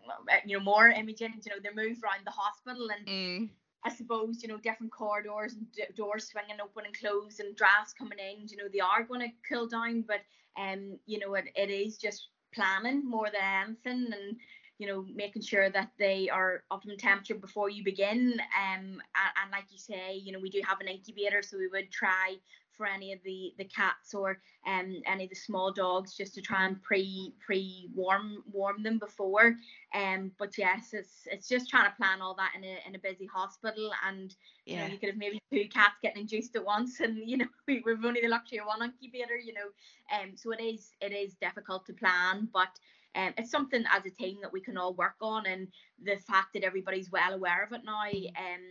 you 0.46 0.58
know 0.58 0.64
more 0.64 0.90
imaging 0.90 1.34
you 1.44 1.52
know 1.52 1.58
they're 1.62 1.74
moved 1.74 2.04
around 2.04 2.26
the 2.26 2.32
hospital 2.32 2.90
and 2.90 3.08
mm. 3.08 3.50
I 3.84 3.90
suppose 3.90 4.42
you 4.42 4.50
know 4.50 4.58
different 4.58 4.92
corridors 4.92 5.54
and 5.54 5.72
d- 5.72 5.84
doors 5.96 6.28
swinging 6.28 6.60
open 6.62 6.86
and 6.86 6.98
closed 6.98 7.40
and 7.40 7.56
drafts 7.56 7.94
coming 7.94 8.20
in 8.20 8.48
you 8.48 8.58
know 8.58 8.66
they 8.72 8.80
are 8.80 9.04
going 9.04 9.22
to 9.22 9.28
cool 9.48 9.68
down 9.68 10.02
but 10.02 10.22
um 10.60 10.98
you 11.06 11.20
know 11.20 11.36
it, 11.36 11.46
it 11.56 11.70
is 11.70 11.98
just 11.98 12.30
planning 12.54 13.08
more 13.08 13.28
than 13.32 13.78
anything 13.86 14.12
and 14.12 14.38
you 14.78 14.88
know 14.88 15.06
making 15.14 15.42
sure 15.42 15.70
that 15.70 15.92
they 15.98 16.30
are 16.30 16.64
optimum 16.72 16.98
temperature 16.98 17.36
before 17.36 17.70
you 17.70 17.84
begin 17.84 18.34
um 18.60 18.80
and, 18.82 19.02
and, 19.42 19.52
like 19.52 19.66
you 19.72 19.78
say 19.78 20.16
you 20.16 20.32
know 20.32 20.40
we 20.40 20.50
do 20.50 20.62
have 20.68 20.82
an 20.82 20.88
incubator 20.88 21.42
so 21.42 21.58
we 21.58 21.68
would 21.68 21.92
try 21.92 22.36
for 22.76 22.86
any 22.86 23.14
of 23.14 23.20
the 23.24 23.54
the 23.58 23.66
cats 23.66 24.14
or 24.14 24.40
um 24.68 25.02
any 25.06 25.24
of 25.24 25.30
the 25.30 25.36
small 25.36 25.72
dogs 25.72 26.16
just 26.16 26.34
to 26.34 26.42
try 26.42 26.66
and 26.66 26.82
pre 26.84 27.34
pre 27.46 27.90
warm 27.94 28.44
warm 28.52 28.84
them 28.84 29.00
before. 29.00 29.56
Um 29.94 30.32
but 30.38 30.58
yes 30.58 30.90
it's 30.94 31.28
it's 31.32 31.48
just 31.48 31.70
trying 31.70 31.90
to 31.90 31.96
plan 31.96 32.22
all 32.22 32.36
that 32.36 32.54
in 32.56 32.64
a 32.64 32.78
in 32.88 32.96
a 32.96 33.00
busy 33.00 33.26
hospital 33.26 33.92
and 34.06 34.36
you 34.66 34.78
know 34.78 34.86
you 34.86 34.98
could 34.98 35.10
have 35.10 35.18
maybe 35.18 35.40
two 35.52 35.68
cats 35.70 35.96
getting 36.02 36.22
induced 36.22 36.56
at 36.56 36.66
once 36.66 37.00
and 37.00 37.18
you 37.26 37.38
know 37.38 37.48
we, 37.68 37.82
we've 37.86 38.04
only 38.04 38.22
the 38.22 38.28
luxury 38.28 38.60
of 38.60 38.66
one 38.68 38.82
incubator 38.84 39.38
you 39.38 39.54
know. 39.54 39.70
Um 40.14 40.36
so 40.36 40.52
it 40.52 40.62
is 40.62 40.92
it 41.02 41.14
is 41.14 41.36
difficult 41.36 41.86
to 41.86 41.94
plan 41.94 42.50
but 42.54 42.78
um, 43.16 43.34
it's 43.38 43.52
something 43.52 43.84
as 43.92 44.06
a 44.06 44.10
team 44.10 44.38
that 44.42 44.52
we 44.52 44.62
can 44.62 44.78
all 44.78 44.94
work 44.94 45.16
on 45.22 45.46
and 45.46 45.68
the 46.04 46.18
fact 46.18 46.54
that 46.54 46.64
everybody's 46.64 47.12
well 47.12 47.34
aware 47.34 47.64
of 47.64 47.72
it 47.72 47.82
now 47.86 48.02
um 48.02 48.62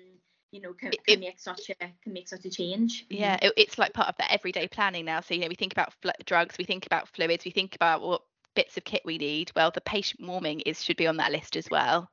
you 0.51 0.61
know 0.61 0.73
can, 0.73 0.91
can 0.91 1.03
it, 1.09 1.21
make 1.21 1.39
such 1.39 1.71
a 1.71 1.75
can 2.03 2.13
make 2.13 2.29
such 2.29 2.45
a 2.45 2.51
change. 2.51 3.07
Yeah 3.11 3.39
it, 3.43 3.53
it's 3.57 3.79
like 3.79 3.93
part 3.93 4.09
of 4.09 4.17
that 4.19 4.33
everyday 4.33 4.69
planning 4.69 5.05
now. 5.05 5.21
So 5.21 5.35
you 5.35 5.41
know 5.41 5.49
we 5.49 5.57
think 5.57 5.73
about 5.73 5.93
fl- 6.01 6.11
drugs 6.27 6.57
we 6.59 6.65
think 6.65 6.87
about 6.87 7.09
fluids 7.09 7.45
we 7.45 7.51
think 7.51 7.75
about 7.75 8.03
what 8.03 8.23
bits 8.55 8.77
of 8.77 8.85
kit 8.85 9.03
we 9.05 9.19
need. 9.19 9.51
Well 9.57 9.73
the 9.73 9.81
patient 9.81 10.27
warming 10.27 10.61
is 10.61 10.83
should 10.83 10.97
be 10.97 11.09
on 11.09 11.17
that 11.17 11.33
list 11.33 11.57
as 11.57 11.69
well. 11.71 12.09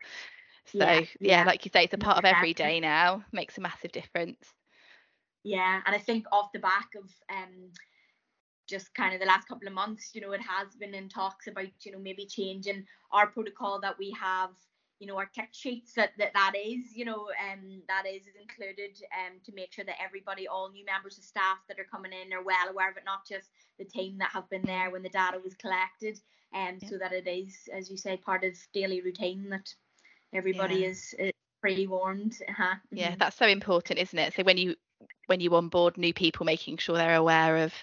So 0.66 0.80
yeah, 0.80 1.00
yeah, 1.00 1.08
yeah. 1.20 1.44
like 1.46 1.66
you 1.66 1.72
say 1.72 1.84
it's 1.84 1.94
a 1.94 1.98
part 1.98 2.18
of 2.18 2.26
every 2.26 2.54
day 2.54 2.80
now. 2.80 3.24
Makes 3.32 3.58
a 3.58 3.62
massive 3.62 3.92
difference. 3.92 4.54
Yeah 5.44 5.82
and 5.86 5.96
i 5.96 5.98
think 6.00 6.26
off 6.32 6.52
the 6.52 6.60
back 6.60 6.90
of 6.96 7.10
um 7.30 7.72
just 8.72 8.94
kind 8.96 9.14
of 9.14 9.20
the 9.20 9.26
last 9.26 9.48
couple 9.48 9.68
of 9.68 9.74
months 9.74 10.12
you 10.14 10.22
know 10.22 10.32
it 10.32 10.42
has 10.42 10.74
been 10.80 10.94
in 10.94 11.10
talks 11.10 11.48
about 11.48 11.66
you 11.82 11.92
know 11.92 12.00
maybe 12.00 12.26
changing 12.26 12.86
our 13.12 13.28
protocol 13.28 13.80
that 13.82 13.98
we 14.00 14.16
have 14.20 14.50
you 15.02 15.08
know 15.08 15.18
our 15.18 15.30
tech 15.36 15.50
sheets 15.52 15.94
that 15.94 16.12
that, 16.18 16.32
that 16.34 16.54
is 16.56 16.96
you 16.96 17.04
know 17.04 17.28
um 17.52 17.82
that 17.88 18.06
is 18.08 18.22
included 18.40 18.96
um 19.20 19.40
to 19.44 19.52
make 19.54 19.74
sure 19.74 19.84
that 19.84 20.02
everybody 20.02 20.48
all 20.48 20.72
new 20.72 20.86
members 20.86 21.18
of 21.18 21.24
staff 21.24 21.58
that 21.68 21.80
are 21.80 21.88
coming 21.92 22.12
in 22.14 22.32
are 22.32 22.44
well 22.44 22.70
aware 22.70 22.90
of 22.90 22.96
it 22.98 23.04
not 23.06 23.28
just 23.28 23.50
the 23.80 23.86
team 23.86 24.18
that 24.20 24.30
have 24.32 24.50
been 24.50 24.62
there 24.64 24.92
when 24.92 25.04
the 25.04 25.10
data 25.10 25.38
was 25.44 25.56
collected 25.56 26.20
um 26.56 26.78
yeah. 26.80 26.90
so 26.90 26.98
that 26.98 27.12
it 27.12 27.28
is 27.28 27.68
as 27.76 27.90
you 27.90 27.98
say 27.98 28.16
part 28.16 28.44
of 28.44 28.54
daily 28.74 29.02
routine 29.02 29.50
that 29.50 29.74
everybody 30.34 30.76
yeah. 30.76 30.88
is, 30.88 31.16
is 31.18 31.32
pre-warned 31.62 32.38
uh-huh. 32.48 32.76
yeah 32.92 33.10
mm-hmm. 33.10 33.18
that's 33.18 33.38
so 33.38 33.48
important 33.48 34.00
isn't 34.00 34.20
it 34.20 34.34
so 34.36 34.44
when 34.44 34.58
you 34.58 34.76
when 35.26 35.40
you 35.40 35.56
onboard 35.56 35.98
new 35.98 36.14
people 36.14 36.46
making 36.46 36.78
sure 36.78 36.96
they're 36.96 37.16
aware 37.16 37.58
of 37.58 37.74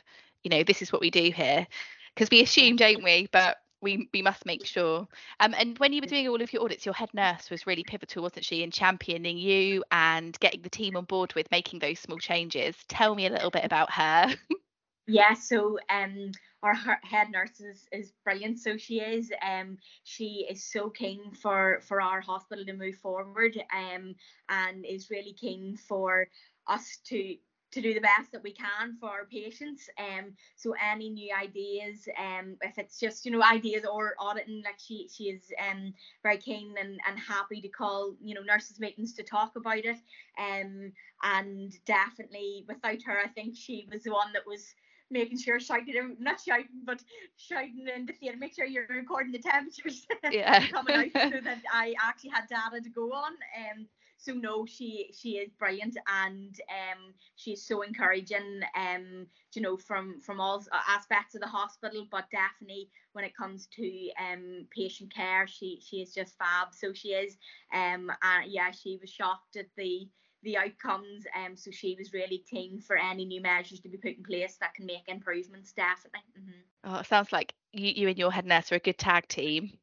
you 0.45 0.51
know 0.51 0.63
this 0.63 0.83
is 0.83 0.93
what 0.93 1.01
we 1.01 1.11
do 1.11 1.31
here 1.31 1.67
because 2.15 2.31
we 2.31 2.43
assume 2.43 2.77
don't 2.77 3.03
we 3.03 3.29
but 3.33 3.59
we 3.81 4.09
we 4.13 4.23
must 4.23 4.47
make 4.47 4.67
sure. 4.67 5.07
Um, 5.41 5.55
and 5.57 5.79
when 5.79 5.93
you 5.93 6.01
were 6.01 6.07
doing 6.07 6.29
all 6.29 6.41
of 6.41 6.53
your 6.53 6.63
audits, 6.63 6.85
your 6.85 6.95
head 6.95 7.11
nurse 7.15 7.51
was 7.51 7.67
really 7.67 7.85
pivotal, 7.85 8.23
wasn't 8.23 8.45
she, 8.45 8.63
in 8.63 8.71
championing 8.71 9.39
you 9.39 9.85
and 9.91 10.39
getting 10.41 10.63
the 10.63 10.69
team 10.69 10.97
on 10.97 11.05
board 11.05 11.35
with 11.35 11.51
making 11.51 11.79
those 11.79 11.99
small 11.99 12.19
changes. 12.19 12.77
Tell 12.89 13.15
me 13.15 13.27
a 13.27 13.31
little 13.31 13.51
bit 13.51 13.65
about 13.65 13.93
her. 13.93 14.35
yeah, 15.07 15.35
so 15.35 15.79
um, 15.91 16.33
our 16.63 16.75
head 16.75 17.31
nurse 17.31 17.61
is, 17.61 17.87
is 17.93 18.13
brilliant. 18.25 18.59
So 18.59 18.77
she 18.77 19.01
is. 19.01 19.31
Um, 19.49 19.79
she 20.05 20.47
is 20.51 20.65
so 20.65 20.91
keen 20.91 21.33
for 21.33 21.81
for 21.87 22.01
our 22.01 22.21
hospital 22.21 22.65
to 22.65 22.73
move 22.73 22.97
forward. 22.97 23.57
Um, 23.73 24.15
and 24.49 24.85
is 24.85 25.11
really 25.11 25.35
keen 25.35 25.77
for 25.77 26.29
us 26.67 26.99
to 27.07 27.37
to 27.71 27.83
do 27.83 27.95
the 27.95 28.01
best 28.01 28.33
that 28.33 28.43
we 28.43 28.53
can 28.53 28.97
for 28.99 29.09
our 29.11 29.27
patients. 29.27 29.89
Um, 29.99 30.33
so 30.57 30.75
any 30.93 31.11
new 31.11 31.35
ideas, 31.35 32.09
um, 32.19 32.57
if 32.63 32.79
it's 32.79 32.99
just 32.99 33.27
you 33.27 33.33
know 33.33 33.43
ideas 33.43 33.85
or 33.85 34.15
auditing, 34.19 34.63
like 34.65 34.79
she 34.79 35.09
she 35.13 35.25
is 35.25 35.53
um 35.69 35.93
very 36.23 36.39
keen 36.39 36.75
and, 36.81 36.99
and 37.07 37.19
happy 37.19 37.61
to 37.61 37.69
call 37.69 38.15
you 38.23 38.35
know 38.35 38.43
nurses 38.43 38.81
meetings 38.81 39.15
to 39.15 39.23
talk 39.23 39.57
about 39.57 39.85
it. 39.85 39.99
Um, 40.39 40.93
and 41.23 41.73
definitely 41.85 42.65
without 42.69 43.03
her, 43.05 43.19
I 43.25 43.29
think 43.29 43.57
she 43.57 43.89
was 43.91 44.03
the 44.03 44.13
one 44.13 44.33
that 44.33 44.47
was 44.47 44.75
making 45.11 45.39
sure 45.39 45.59
shouting 45.59 46.17
not 46.19 46.41
shouting 46.41 46.83
but 46.85 47.03
shouting 47.37 47.87
in 47.95 48.07
the 48.07 48.13
theatre 48.13 48.37
make 48.39 48.55
sure 48.55 48.67
you're 48.67 48.87
recording 48.89 49.33
the 49.33 49.39
temperatures 49.39 50.07
yeah. 50.31 50.67
coming 50.69 50.95
out 50.95 51.31
so 51.33 51.41
that 51.43 51.59
I 51.73 51.95
actually 52.07 52.31
had 52.31 52.47
data 52.49 52.83
to 52.83 52.91
go 52.91 53.13
on 53.13 53.33
um 53.57 53.87
so 54.19 54.33
no 54.35 54.67
she 54.67 55.11
she 55.17 55.31
is 55.37 55.51
brilliant 55.59 55.97
and 56.09 56.61
um 56.71 57.15
she's 57.37 57.65
so 57.65 57.83
encouraging 57.83 58.61
um 58.77 59.27
you 59.55 59.63
know 59.63 59.77
from 59.77 60.21
from 60.21 60.41
all 60.41 60.63
aspects 60.89 61.35
of 61.35 61.41
the 61.41 61.47
hospital 61.47 62.07
but 62.11 62.27
definitely 62.31 62.91
when 63.13 63.25
it 63.25 63.37
comes 63.37 63.67
to 63.69 64.09
um 64.21 64.67
patient 64.77 65.13
care 65.15 65.47
she 65.47 65.81
she 65.81 65.99
is 65.99 66.13
just 66.13 66.37
fab. 66.37 66.69
So 66.73 66.93
she 66.93 67.09
is 67.11 67.37
um 67.73 68.11
uh, 68.11 68.43
yeah 68.47 68.71
she 68.73 68.99
was 69.01 69.09
shocked 69.09 69.57
at 69.57 69.67
the 69.77 70.09
the 70.43 70.57
outcomes 70.57 71.25
um 71.37 71.57
so 71.57 71.71
she 71.71 71.97
was 71.99 72.13
really 72.13 72.45
keen 72.51 72.81
for 72.81 72.97
any 72.97 73.25
new 73.25 73.41
measures 73.41 73.81
to 73.81 73.89
be 73.89 73.97
put 73.97 74.17
in 74.17 74.23
place 74.25 74.57
that 74.61 74.75
can 74.75 74.87
make 74.87 75.09
improvements 75.09 75.73
definitely. 75.73 76.21
Mm-hmm. 76.39 76.93
oh 76.93 76.99
it 76.99 77.07
sounds 77.07 77.33
like 77.33 77.55
you, 77.73 77.93
you 77.95 78.09
and 78.09 78.19
your 78.19 78.33
head 78.33 78.47
nurse 78.47 78.73
are 78.73 78.77
a 78.77 78.81
good 78.81 78.99
tag 78.99 79.27
team. 79.29 79.79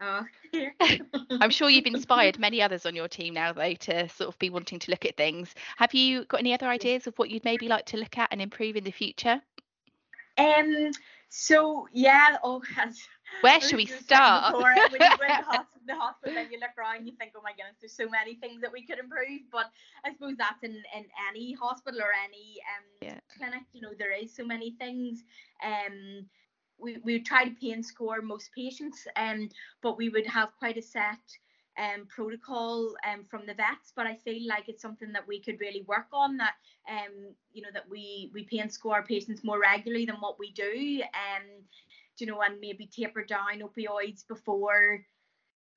Oh, 0.00 0.24
I'm 1.40 1.50
sure 1.50 1.70
you've 1.70 1.86
inspired 1.86 2.38
many 2.38 2.62
others 2.62 2.86
on 2.86 2.94
your 2.94 3.08
team 3.08 3.34
now, 3.34 3.52
though, 3.52 3.74
to 3.74 4.08
sort 4.08 4.28
of 4.28 4.38
be 4.38 4.50
wanting 4.50 4.78
to 4.80 4.90
look 4.90 5.04
at 5.04 5.16
things. 5.16 5.54
Have 5.76 5.94
you 5.94 6.24
got 6.24 6.40
any 6.40 6.54
other 6.54 6.66
ideas 6.66 7.06
of 7.06 7.18
what 7.18 7.30
you'd 7.30 7.44
maybe 7.44 7.68
like 7.68 7.86
to 7.86 7.96
look 7.96 8.18
at 8.18 8.28
and 8.30 8.40
improve 8.40 8.76
in 8.76 8.84
the 8.84 8.90
future? 8.90 9.40
Um. 10.38 10.90
So 11.28 11.88
yeah. 11.92 12.36
Oh, 12.44 12.62
where 13.40 13.60
should 13.60 13.76
we 13.76 13.86
start? 13.86 14.54
Before, 14.54 14.74
when 14.74 14.92
you 14.92 14.98
go 14.98 15.04
into 15.04 15.66
the 15.86 15.94
hospital, 15.94 16.34
then 16.34 16.48
you 16.50 16.60
look 16.60 16.70
around, 16.78 17.06
you 17.06 17.12
think, 17.18 17.32
oh 17.36 17.42
my 17.42 17.50
goodness, 17.52 17.76
there's 17.80 17.96
so 17.96 18.08
many 18.08 18.36
things 18.36 18.60
that 18.60 18.72
we 18.72 18.86
could 18.86 18.98
improve. 18.98 19.42
But 19.50 19.70
I 20.04 20.12
suppose 20.12 20.36
that's 20.38 20.62
in 20.62 20.72
in 20.96 21.04
any 21.30 21.52
hospital 21.54 22.00
or 22.00 22.12
any 22.24 22.60
um 22.76 22.84
yeah. 23.02 23.18
clinic. 23.36 23.64
You 23.72 23.82
know, 23.82 23.92
there 23.98 24.12
is 24.12 24.34
so 24.34 24.44
many 24.44 24.72
things. 24.78 25.24
Um 25.64 26.26
we, 26.84 26.98
we 27.02 27.14
would 27.14 27.26
try 27.26 27.44
to 27.44 27.54
pain 27.60 27.82
score 27.82 28.20
most 28.22 28.50
patients, 28.54 29.06
um, 29.16 29.48
but 29.82 29.96
we 29.96 30.08
would 30.10 30.26
have 30.26 30.50
quite 30.58 30.76
a 30.76 30.82
set 30.82 31.18
um, 31.78 32.06
protocol 32.06 32.94
um, 33.10 33.24
from 33.28 33.46
the 33.46 33.54
vets. 33.54 33.92
But 33.96 34.06
I 34.06 34.16
feel 34.16 34.46
like 34.46 34.68
it's 34.68 34.82
something 34.82 35.12
that 35.12 35.26
we 35.26 35.40
could 35.40 35.60
really 35.60 35.82
work 35.88 36.06
on. 36.12 36.36
That 36.36 36.54
um, 36.88 37.34
you 37.52 37.62
know 37.62 37.70
that 37.72 37.88
we 37.88 38.30
we 38.32 38.44
pain 38.44 38.70
score 38.70 39.02
patients 39.02 39.42
more 39.42 39.60
regularly 39.60 40.06
than 40.06 40.16
what 40.16 40.38
we 40.38 40.52
do, 40.52 41.02
um, 41.02 41.64
you 42.18 42.26
know, 42.26 42.42
and 42.42 42.60
maybe 42.60 42.86
taper 42.86 43.24
down 43.24 43.62
opioids 43.62 44.26
before, 44.26 45.04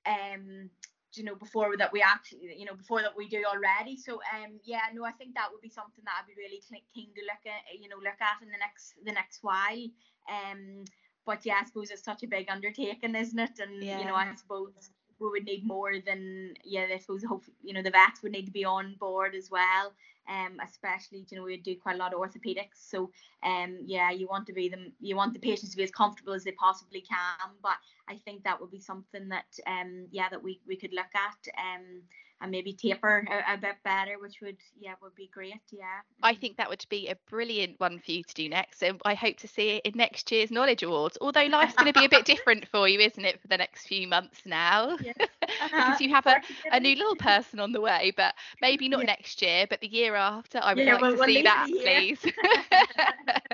um, 0.05 0.69
you 1.17 1.23
know, 1.23 1.35
before 1.35 1.75
that 1.77 1.91
we 1.91 2.01
actually, 2.01 2.55
you 2.57 2.65
know, 2.65 2.75
before 2.75 3.01
that 3.01 3.15
we 3.15 3.27
do 3.27 3.43
already. 3.45 3.97
So 3.97 4.13
um, 4.33 4.59
yeah, 4.63 4.81
no, 4.93 5.05
I 5.05 5.11
think 5.11 5.35
that 5.35 5.49
would 5.51 5.61
be 5.61 5.69
something 5.69 6.03
that 6.05 6.13
I'd 6.19 6.27
be 6.27 6.33
really 6.37 6.61
keen 6.93 7.09
to 7.15 7.21
look 7.23 7.43
at, 7.45 7.79
you 7.79 7.89
know, 7.89 7.97
look 7.97 8.21
at 8.21 8.41
in 8.41 8.49
the 8.49 8.57
next 8.59 8.93
the 9.05 9.11
next 9.11 9.39
while. 9.41 9.87
Um, 10.29 10.85
but 11.25 11.45
yeah, 11.45 11.59
I 11.61 11.65
suppose 11.65 11.91
it's 11.91 12.03
such 12.03 12.23
a 12.23 12.27
big 12.27 12.49
undertaking, 12.49 13.15
isn't 13.15 13.39
it? 13.39 13.59
And 13.59 13.83
yeah. 13.83 13.99
you 13.99 14.05
know, 14.05 14.15
I 14.15 14.33
suppose 14.35 14.71
we 15.19 15.29
would 15.29 15.45
need 15.45 15.65
more 15.65 15.93
than 16.05 16.53
yeah. 16.63 16.87
I 16.93 16.97
suppose 16.97 17.23
hope 17.23 17.43
you 17.63 17.73
know 17.73 17.81
the 17.81 17.91
vets 17.91 18.21
would 18.23 18.31
need 18.31 18.45
to 18.45 18.51
be 18.51 18.65
on 18.65 18.95
board 18.99 19.35
as 19.35 19.49
well. 19.49 19.93
Um, 20.29 20.59
especially 20.61 21.25
you 21.29 21.37
know 21.37 21.43
we 21.43 21.57
do 21.57 21.75
quite 21.77 21.95
a 21.95 21.99
lot 21.99 22.13
of 22.13 22.19
orthopedics, 22.19 22.75
so 22.89 23.09
um, 23.43 23.79
yeah, 23.85 24.11
you 24.11 24.27
want 24.27 24.45
to 24.47 24.53
be 24.53 24.67
them, 24.67 24.91
you 24.99 25.15
want 25.15 25.33
the 25.33 25.39
patients 25.39 25.71
to 25.71 25.77
be 25.77 25.83
as 25.83 25.91
comfortable 25.91 26.33
as 26.33 26.43
they 26.43 26.51
possibly 26.51 27.01
can. 27.01 27.49
But 27.63 27.77
I 28.09 28.17
think 28.17 28.43
that 28.43 28.59
would 28.59 28.71
be 28.71 28.79
something 28.79 29.29
that 29.29 29.57
um, 29.65 30.07
yeah, 30.11 30.27
that 30.29 30.43
we 30.43 30.59
we 30.67 30.75
could 30.75 30.93
look 30.93 31.13
at 31.15 31.47
um 31.57 32.01
and 32.41 32.51
maybe 32.51 32.73
taper 32.73 33.25
a, 33.29 33.53
a, 33.53 33.57
bit 33.57 33.75
better, 33.83 34.19
which 34.19 34.41
would 34.41 34.57
yeah 34.79 34.93
would 35.01 35.15
be 35.15 35.29
great. 35.33 35.61
Yeah. 35.71 35.85
I 36.21 36.35
think 36.35 36.57
that 36.57 36.69
would 36.69 36.85
be 36.89 37.07
a 37.07 37.15
brilliant 37.29 37.79
one 37.79 37.99
for 37.99 38.11
you 38.11 38.23
to 38.23 38.33
do 38.33 38.49
next. 38.49 38.79
So 38.79 38.97
I 39.05 39.13
hope 39.15 39.37
to 39.37 39.47
see 39.47 39.69
it 39.69 39.85
in 39.85 39.93
next 39.95 40.31
year's 40.31 40.51
Knowledge 40.51 40.83
Awards. 40.83 41.17
Although 41.19 41.45
life's 41.45 41.73
going 41.75 41.91
to 41.91 41.99
be 41.99 42.05
a 42.05 42.09
bit 42.09 42.25
different 42.25 42.67
for 42.67 42.87
you, 42.87 42.99
isn't 42.99 43.25
it, 43.25 43.41
for 43.41 43.47
the 43.47 43.57
next 43.57 43.87
few 43.87 44.07
months 44.07 44.41
now? 44.45 44.97
Yes. 45.01 45.15
Uh-huh. 45.47 45.85
because 45.85 46.01
you 46.01 46.09
have 46.09 46.27
a, 46.27 46.41
a 46.73 46.79
new 46.79 46.95
little 46.95 47.15
person 47.15 47.59
on 47.59 47.71
the 47.71 47.79
way, 47.79 48.11
but 48.15 48.35
maybe 48.61 48.89
not 48.89 48.99
yeah. 48.99 49.05
next 49.05 49.41
year, 49.41 49.65
but 49.69 49.79
the 49.79 49.87
year 49.87 50.13
after. 50.13 50.59
I 50.61 50.73
would 50.73 50.85
yeah, 50.85 50.93
like 50.93 51.01
well, 51.01 51.17
to 51.17 51.23
see 51.25 51.41
that, 51.41 51.67
please. 51.67 52.19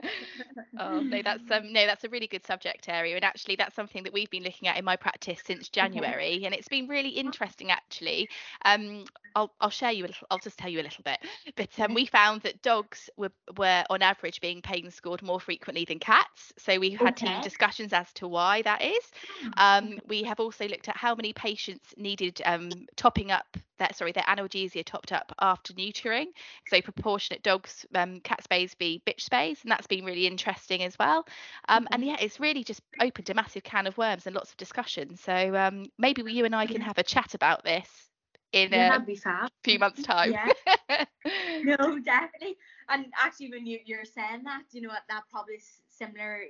oh 0.80 1.00
no, 1.00 1.22
that's 1.22 1.44
um 1.52 1.72
no, 1.72 1.86
that's 1.86 2.04
a 2.04 2.10
really 2.10 2.28
good 2.28 2.46
subject 2.46 2.90
area, 2.90 3.16
and 3.16 3.24
actually 3.24 3.56
that's 3.56 3.76
something 3.76 4.04
that 4.04 4.14
we've 4.14 4.30
been 4.30 4.44
looking 4.44 4.68
at 4.68 4.78
in 4.78 4.86
my 4.86 4.96
practice 4.96 5.40
since 5.46 5.70
January, 5.70 6.36
okay. 6.36 6.46
and 6.46 6.54
it's 6.54 6.68
been 6.68 6.88
really 6.88 7.10
interesting 7.10 7.72
actually. 7.72 8.30
Um, 8.66 9.06
I'll 9.36 9.54
I'll 9.60 9.70
share 9.70 9.92
you 9.92 10.06
a 10.06 10.08
little. 10.08 10.28
I'll 10.30 10.40
just 10.40 10.58
tell 10.58 10.70
you 10.70 10.82
a 10.82 10.84
little 10.84 11.04
bit. 11.04 11.20
But 11.56 11.80
um, 11.80 11.94
we 11.94 12.06
found 12.06 12.42
that 12.42 12.62
dogs 12.62 13.10
were 13.18 13.32
were 13.58 13.84
on 13.90 14.02
average 14.02 14.42
being 14.42 14.62
pain 14.62 14.92
scored 14.92 15.22
more 15.22 15.40
frequently 15.40 15.86
than 15.86 16.00
cats. 16.00 16.54
So 16.58 16.80
we 16.80 16.92
had 16.92 17.14
okay. 17.14 17.28
team 17.28 17.42
discussions 17.42 17.94
as 17.94 18.12
to 18.14 18.28
why 18.28 18.62
that 18.64 18.82
is. 18.82 19.12
Hmm. 19.42 19.50
Um, 19.58 20.00
we 20.08 20.24
have 20.24 20.40
also 20.40 20.68
looked 20.68 20.88
at 20.88 20.98
how 20.98 21.16
many 21.16 21.34
patients 21.34 21.94
needed 21.98 22.42
um 22.46 22.70
topping 22.96 23.32
up 23.32 23.58
that 23.80 23.96
sorry 23.96 24.12
their 24.12 24.24
analgesia 24.24 24.84
topped 24.86 25.12
up 25.12 25.34
after 25.40 25.74
neutering. 25.74 26.28
So 26.68 26.82
proportionate 26.82 27.44
dogs 27.44 27.86
um 27.96 28.20
cat 28.22 28.44
spays 28.48 28.78
be 28.78 29.02
bitch 29.06 29.28
spays, 29.28 29.62
and 29.64 29.72
that's 29.72 29.88
been 29.88 30.06
really 30.06 30.28
interesting 30.28 30.84
as 30.84 30.98
well. 30.98 31.26
Um, 31.70 31.88
and 31.92 32.04
yeah, 32.04 32.18
it's 32.20 32.40
really 32.40 32.64
just 32.64 32.82
opened 33.02 33.30
a 33.30 33.34
massive 33.34 33.64
can 33.64 33.88
of 33.88 33.98
worms 33.98 34.28
and 34.28 34.36
lots 34.36 34.52
of 34.52 34.58
discussion. 34.58 35.16
So 35.18 35.56
um, 35.56 35.86
maybe 35.98 36.24
you 36.32 36.46
and 36.46 36.56
I 36.56 36.66
can 36.66 36.82
have 36.82 36.98
a 36.98 37.04
chat 37.04 37.34
about 37.34 37.64
this 37.64 38.10
in 38.54 38.72
yeah, 38.72 38.98
a 38.98 39.50
few 39.64 39.80
months' 39.80 40.04
time. 40.04 40.32
Yeah. 40.32 41.06
no, 41.64 42.00
definitely. 42.00 42.58
And 42.90 43.08
actually, 43.18 43.50
when 43.50 43.66
you, 43.66 43.80
you're 43.86 44.06
saying 44.06 44.44
that, 44.44 44.64
you 44.72 44.82
know, 44.82 44.90
that 45.10 45.24
probably 45.32 45.56
is 45.56 45.82
similar 45.90 46.42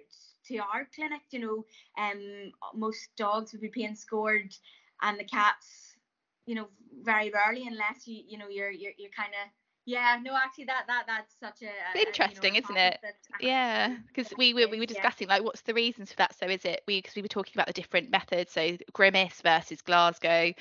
to 0.48 0.58
our 0.58 0.88
clinic. 0.94 1.22
You 1.32 1.40
know, 1.40 1.66
um, 1.98 2.52
most 2.76 3.10
dogs 3.16 3.54
would 3.54 3.62
be 3.62 3.70
being 3.70 3.96
scored, 3.96 4.54
and 5.02 5.20
the 5.20 5.24
cats, 5.24 5.93
you 6.46 6.56
know, 6.56 6.68
very 7.04 7.30
rarely, 7.30 7.66
unless 7.68 8.08
you, 8.08 8.24
you 8.28 8.38
know, 8.38 8.48
you're 8.50 8.72
you're, 8.72 8.94
you're 8.98 9.12
kind 9.16 9.34
of 9.34 9.50
yeah, 9.86 10.18
no, 10.24 10.36
actually, 10.36 10.66
that 10.66 10.86
that 10.88 11.04
that's 11.08 11.36
such 11.40 11.62
a, 11.62 11.98
a 11.98 12.08
interesting, 12.08 12.56
you 12.56 12.62
know, 12.62 12.68
isn't 12.70 12.78
it? 12.78 13.00
Yeah, 13.42 13.96
because 14.08 14.34
we 14.38 14.54
were 14.54 14.68
we 14.70 14.80
were 14.80 14.86
discussing 14.86 15.28
yeah. 15.28 15.36
like 15.36 15.44
what's 15.44 15.62
the 15.62 15.74
reasons 15.74 16.12
for 16.12 16.18
that. 16.18 16.38
So 16.38 16.46
is 16.46 16.64
it 16.64 16.84
we 16.88 17.00
because 17.00 17.16
we 17.16 17.22
were 17.22 17.28
talking 17.28 17.52
about 17.56 17.68
the 17.68 17.74
different 17.74 18.10
methods, 18.10 18.54
so 18.54 18.78
Grimace 18.94 19.42
versus 19.42 19.82
Glasgow, 19.82 20.54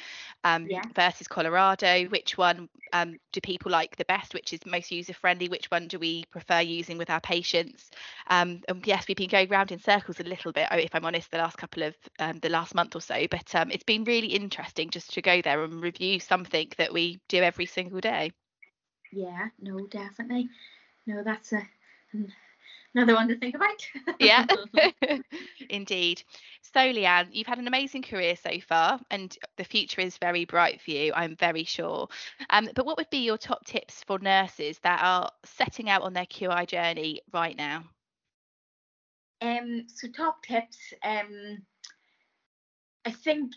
um, 0.42 0.66
yeah. 0.68 0.82
versus 0.96 1.28
Colorado. 1.28 2.06
Which 2.06 2.36
one 2.36 2.68
um, 2.92 3.16
do 3.32 3.40
people 3.40 3.70
like 3.70 3.96
the 3.96 4.04
best? 4.06 4.34
Which 4.34 4.52
is 4.52 4.66
most 4.66 4.90
user 4.90 5.14
friendly? 5.14 5.48
Which 5.48 5.70
one 5.70 5.86
do 5.86 6.00
we 6.00 6.24
prefer 6.32 6.60
using 6.60 6.98
with 6.98 7.10
our 7.10 7.20
patients? 7.20 7.92
Um, 8.28 8.62
and 8.68 8.84
yes, 8.84 9.06
we've 9.06 9.16
been 9.16 9.28
going 9.28 9.48
round 9.48 9.70
in 9.70 9.78
circles 9.78 10.18
a 10.18 10.24
little 10.24 10.50
bit. 10.50 10.66
If 10.72 10.96
I'm 10.96 11.04
honest, 11.04 11.30
the 11.30 11.38
last 11.38 11.58
couple 11.58 11.84
of 11.84 11.94
um, 12.18 12.40
the 12.40 12.48
last 12.48 12.74
month 12.74 12.96
or 12.96 13.00
so, 13.00 13.26
but 13.30 13.54
um, 13.54 13.70
it's 13.70 13.84
been 13.84 14.02
really 14.02 14.28
interesting 14.28 14.90
just 14.90 15.14
to 15.14 15.22
go 15.22 15.40
there 15.42 15.62
and 15.62 15.80
review 15.80 16.18
something 16.18 16.68
that 16.76 16.92
we 16.92 17.20
do 17.28 17.38
every 17.38 17.66
single 17.66 18.00
day. 18.00 18.32
Yeah, 19.12 19.48
no, 19.60 19.86
definitely. 19.86 20.48
No, 21.06 21.22
that's 21.22 21.52
a 21.52 21.62
another 22.94 23.14
one 23.14 23.28
to 23.28 23.38
think 23.38 23.54
about. 23.54 23.86
yeah, 24.18 24.46
indeed. 25.70 26.22
So, 26.62 26.80
Leanne, 26.80 27.28
you've 27.32 27.46
had 27.46 27.58
an 27.58 27.66
amazing 27.66 28.02
career 28.02 28.36
so 28.36 28.50
far, 28.66 28.98
and 29.10 29.36
the 29.56 29.64
future 29.64 30.00
is 30.00 30.16
very 30.16 30.44
bright 30.46 30.80
for 30.80 30.90
you, 30.92 31.12
I'm 31.14 31.36
very 31.36 31.64
sure. 31.64 32.08
Um, 32.50 32.68
but 32.74 32.86
what 32.86 32.96
would 32.96 33.10
be 33.10 33.24
your 33.24 33.36
top 33.36 33.64
tips 33.66 34.02
for 34.06 34.18
nurses 34.18 34.78
that 34.80 35.02
are 35.02 35.30
setting 35.44 35.90
out 35.90 36.02
on 36.02 36.14
their 36.14 36.26
QI 36.26 36.66
journey 36.66 37.20
right 37.32 37.56
now? 37.56 37.84
Um, 39.42 39.86
so 39.88 40.08
top 40.08 40.42
tips. 40.42 40.78
Um, 41.04 41.58
I 43.04 43.10
think 43.10 43.52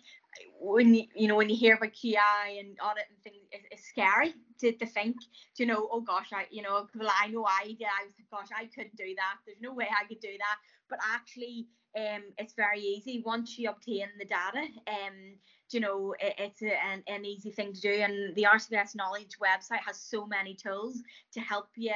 when 0.59 0.93
you 0.93 1.03
you 1.15 1.27
know 1.27 1.35
when 1.35 1.49
you 1.49 1.55
hear 1.55 1.75
about 1.75 1.93
QI 1.93 2.59
and 2.59 2.77
audit 2.83 3.05
and 3.09 3.19
things, 3.23 3.43
it's, 3.51 3.65
it's 3.71 3.87
scary 3.87 4.33
to, 4.59 4.71
to 4.71 4.85
think. 4.85 5.15
do 5.55 5.63
you 5.63 5.65
know, 5.65 5.87
oh 5.91 6.01
gosh, 6.01 6.29
I 6.33 6.45
you 6.49 6.61
know, 6.61 6.87
well 6.95 7.11
I 7.19 7.27
know 7.27 7.45
I 7.45 7.67
did. 7.67 7.83
I 7.83 8.05
was 8.05 8.13
gosh, 8.31 8.49
I 8.55 8.65
couldn't 8.65 8.95
do 8.95 9.13
that. 9.15 9.37
There's 9.45 9.61
no 9.61 9.73
way 9.73 9.87
I 9.89 10.05
could 10.07 10.19
do 10.19 10.31
that. 10.37 10.57
But 10.89 10.99
actually, 11.13 11.67
um, 11.97 12.23
it's 12.37 12.53
very 12.53 12.79
easy 12.79 13.23
once 13.25 13.57
you 13.57 13.69
obtain 13.69 14.07
the 14.19 14.25
data. 14.25 14.67
Um, 14.87 15.37
you 15.71 15.79
know, 15.79 16.13
it, 16.19 16.35
it's 16.37 16.61
a, 16.61 16.77
an, 16.83 17.03
an 17.07 17.25
easy 17.25 17.51
thing 17.51 17.73
to 17.73 17.81
do, 17.81 17.89
and 17.91 18.35
the 18.35 18.47
RCVS 18.51 18.95
Knowledge 18.95 19.37
website 19.41 19.83
has 19.85 19.99
so 19.99 20.25
many 20.25 20.53
tools 20.53 21.01
to 21.33 21.39
help 21.39 21.67
you 21.75 21.91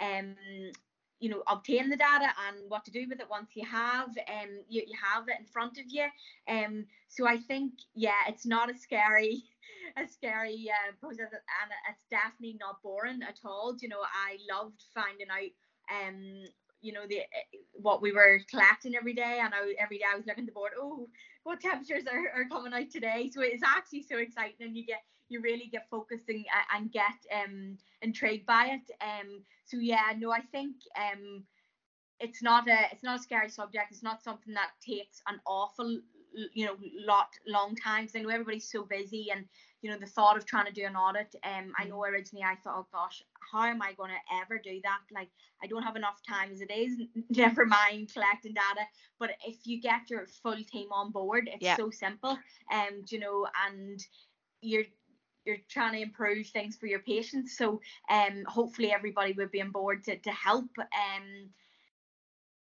um 0.00 0.34
you 1.20 1.30
know 1.30 1.42
obtain 1.48 1.88
the 1.88 1.96
data 1.96 2.28
and 2.48 2.56
what 2.68 2.84
to 2.84 2.90
do 2.90 3.06
with 3.08 3.20
it 3.20 3.30
once 3.30 3.50
you 3.54 3.64
have 3.66 4.08
um 4.08 4.50
you, 4.68 4.82
you 4.86 4.94
have 5.02 5.28
it 5.28 5.40
in 5.40 5.46
front 5.46 5.78
of 5.78 5.84
you. 5.88 6.06
Um 6.48 6.86
so 7.08 7.26
i 7.26 7.36
think 7.36 7.72
yeah 7.94 8.22
it's 8.28 8.46
not 8.46 8.70
a 8.70 8.76
scary 8.76 9.42
a 9.96 10.08
scary 10.08 10.66
uh, 10.70 10.92
process 11.00 11.32
and 11.32 11.70
it's 11.90 12.04
definitely 12.10 12.56
not 12.60 12.82
boring 12.82 13.22
at 13.22 13.38
all. 13.44 13.76
You 13.80 13.88
know 13.88 14.02
i 14.02 14.36
loved 14.52 14.82
finding 14.94 15.28
out 15.30 16.04
um 16.06 16.44
you 16.80 16.92
know 16.92 17.06
the 17.08 17.20
what 17.72 18.02
we 18.02 18.12
were 18.12 18.40
collecting 18.50 18.94
every 18.94 19.14
day 19.14 19.40
and 19.42 19.54
I, 19.54 19.74
every 19.78 19.98
day 19.98 20.04
I 20.12 20.16
was 20.16 20.26
looking 20.26 20.42
at 20.42 20.46
the 20.46 20.52
board 20.52 20.72
oh 20.78 21.08
what 21.44 21.60
temperatures 21.60 22.04
are, 22.10 22.40
are 22.40 22.48
coming 22.48 22.72
out 22.72 22.90
today? 22.90 23.30
So 23.32 23.42
it's 23.42 23.62
actually 23.62 24.02
so 24.02 24.16
exciting 24.16 24.66
and 24.66 24.76
you 24.76 24.84
get 24.84 25.02
you 25.28 25.40
really 25.40 25.68
get 25.70 25.88
focused 25.90 26.28
and, 26.28 26.44
and 26.74 26.92
get 26.92 27.18
um 27.34 27.78
intrigued 28.02 28.46
by 28.46 28.78
it. 28.78 28.94
Um 29.00 29.42
so 29.64 29.78
yeah 29.78 30.12
no 30.18 30.32
I 30.32 30.40
think 30.40 30.76
um 30.96 31.44
it's 32.20 32.42
not 32.42 32.68
a 32.68 32.86
it's 32.92 33.02
not 33.02 33.20
a 33.20 33.22
scary 33.22 33.48
subject. 33.48 33.90
It's 33.90 34.02
not 34.02 34.22
something 34.22 34.54
that 34.54 34.70
takes 34.86 35.20
an 35.28 35.40
awful 35.46 36.00
you 36.52 36.66
know 36.66 36.76
lot 37.06 37.28
long 37.46 37.76
time 37.76 38.04
because 38.04 38.16
I 38.16 38.22
know 38.22 38.28
everybody's 38.28 38.70
so 38.70 38.84
busy 38.84 39.28
and 39.34 39.44
you 39.82 39.90
know 39.90 39.98
the 39.98 40.06
thought 40.06 40.36
of 40.36 40.44
trying 40.46 40.66
to 40.66 40.72
do 40.72 40.84
an 40.84 40.96
audit 40.96 41.34
um 41.44 41.72
I 41.78 41.84
know 41.84 41.98
mm. 41.98 42.08
originally 42.08 42.44
I 42.44 42.56
thought 42.56 42.74
oh 42.76 42.86
gosh 42.92 43.22
how 43.52 43.64
am 43.64 43.82
I 43.82 43.92
going 43.92 44.10
to 44.10 44.36
ever 44.42 44.58
do 44.58 44.80
that? 44.82 45.00
Like 45.12 45.28
I 45.62 45.66
don't 45.66 45.82
have 45.82 45.96
enough 45.96 46.20
time 46.26 46.50
as 46.52 46.60
it 46.60 46.72
is. 46.72 46.96
Never 47.30 47.66
mind 47.66 48.10
collecting 48.12 48.54
data. 48.54 48.86
But 49.18 49.30
if 49.46 49.58
you 49.64 49.80
get 49.80 50.10
your 50.10 50.26
full 50.42 50.56
team 50.56 50.88
on 50.92 51.12
board 51.12 51.48
it's 51.52 51.62
yeah. 51.62 51.76
so 51.76 51.90
simple. 51.90 52.38
Um 52.72 53.04
you 53.08 53.20
know 53.20 53.46
and 53.66 54.00
you're 54.60 54.84
you're 55.44 55.58
trying 55.68 55.92
to 55.92 56.00
improve 56.00 56.46
things 56.46 56.76
for 56.76 56.86
your 56.86 57.00
patients 57.00 57.56
so 57.56 57.80
um 58.10 58.44
hopefully 58.46 58.92
everybody 58.92 59.32
would 59.32 59.50
be 59.50 59.62
on 59.62 59.70
board 59.70 60.04
to, 60.04 60.16
to 60.18 60.30
help 60.30 60.68
um 60.78 61.50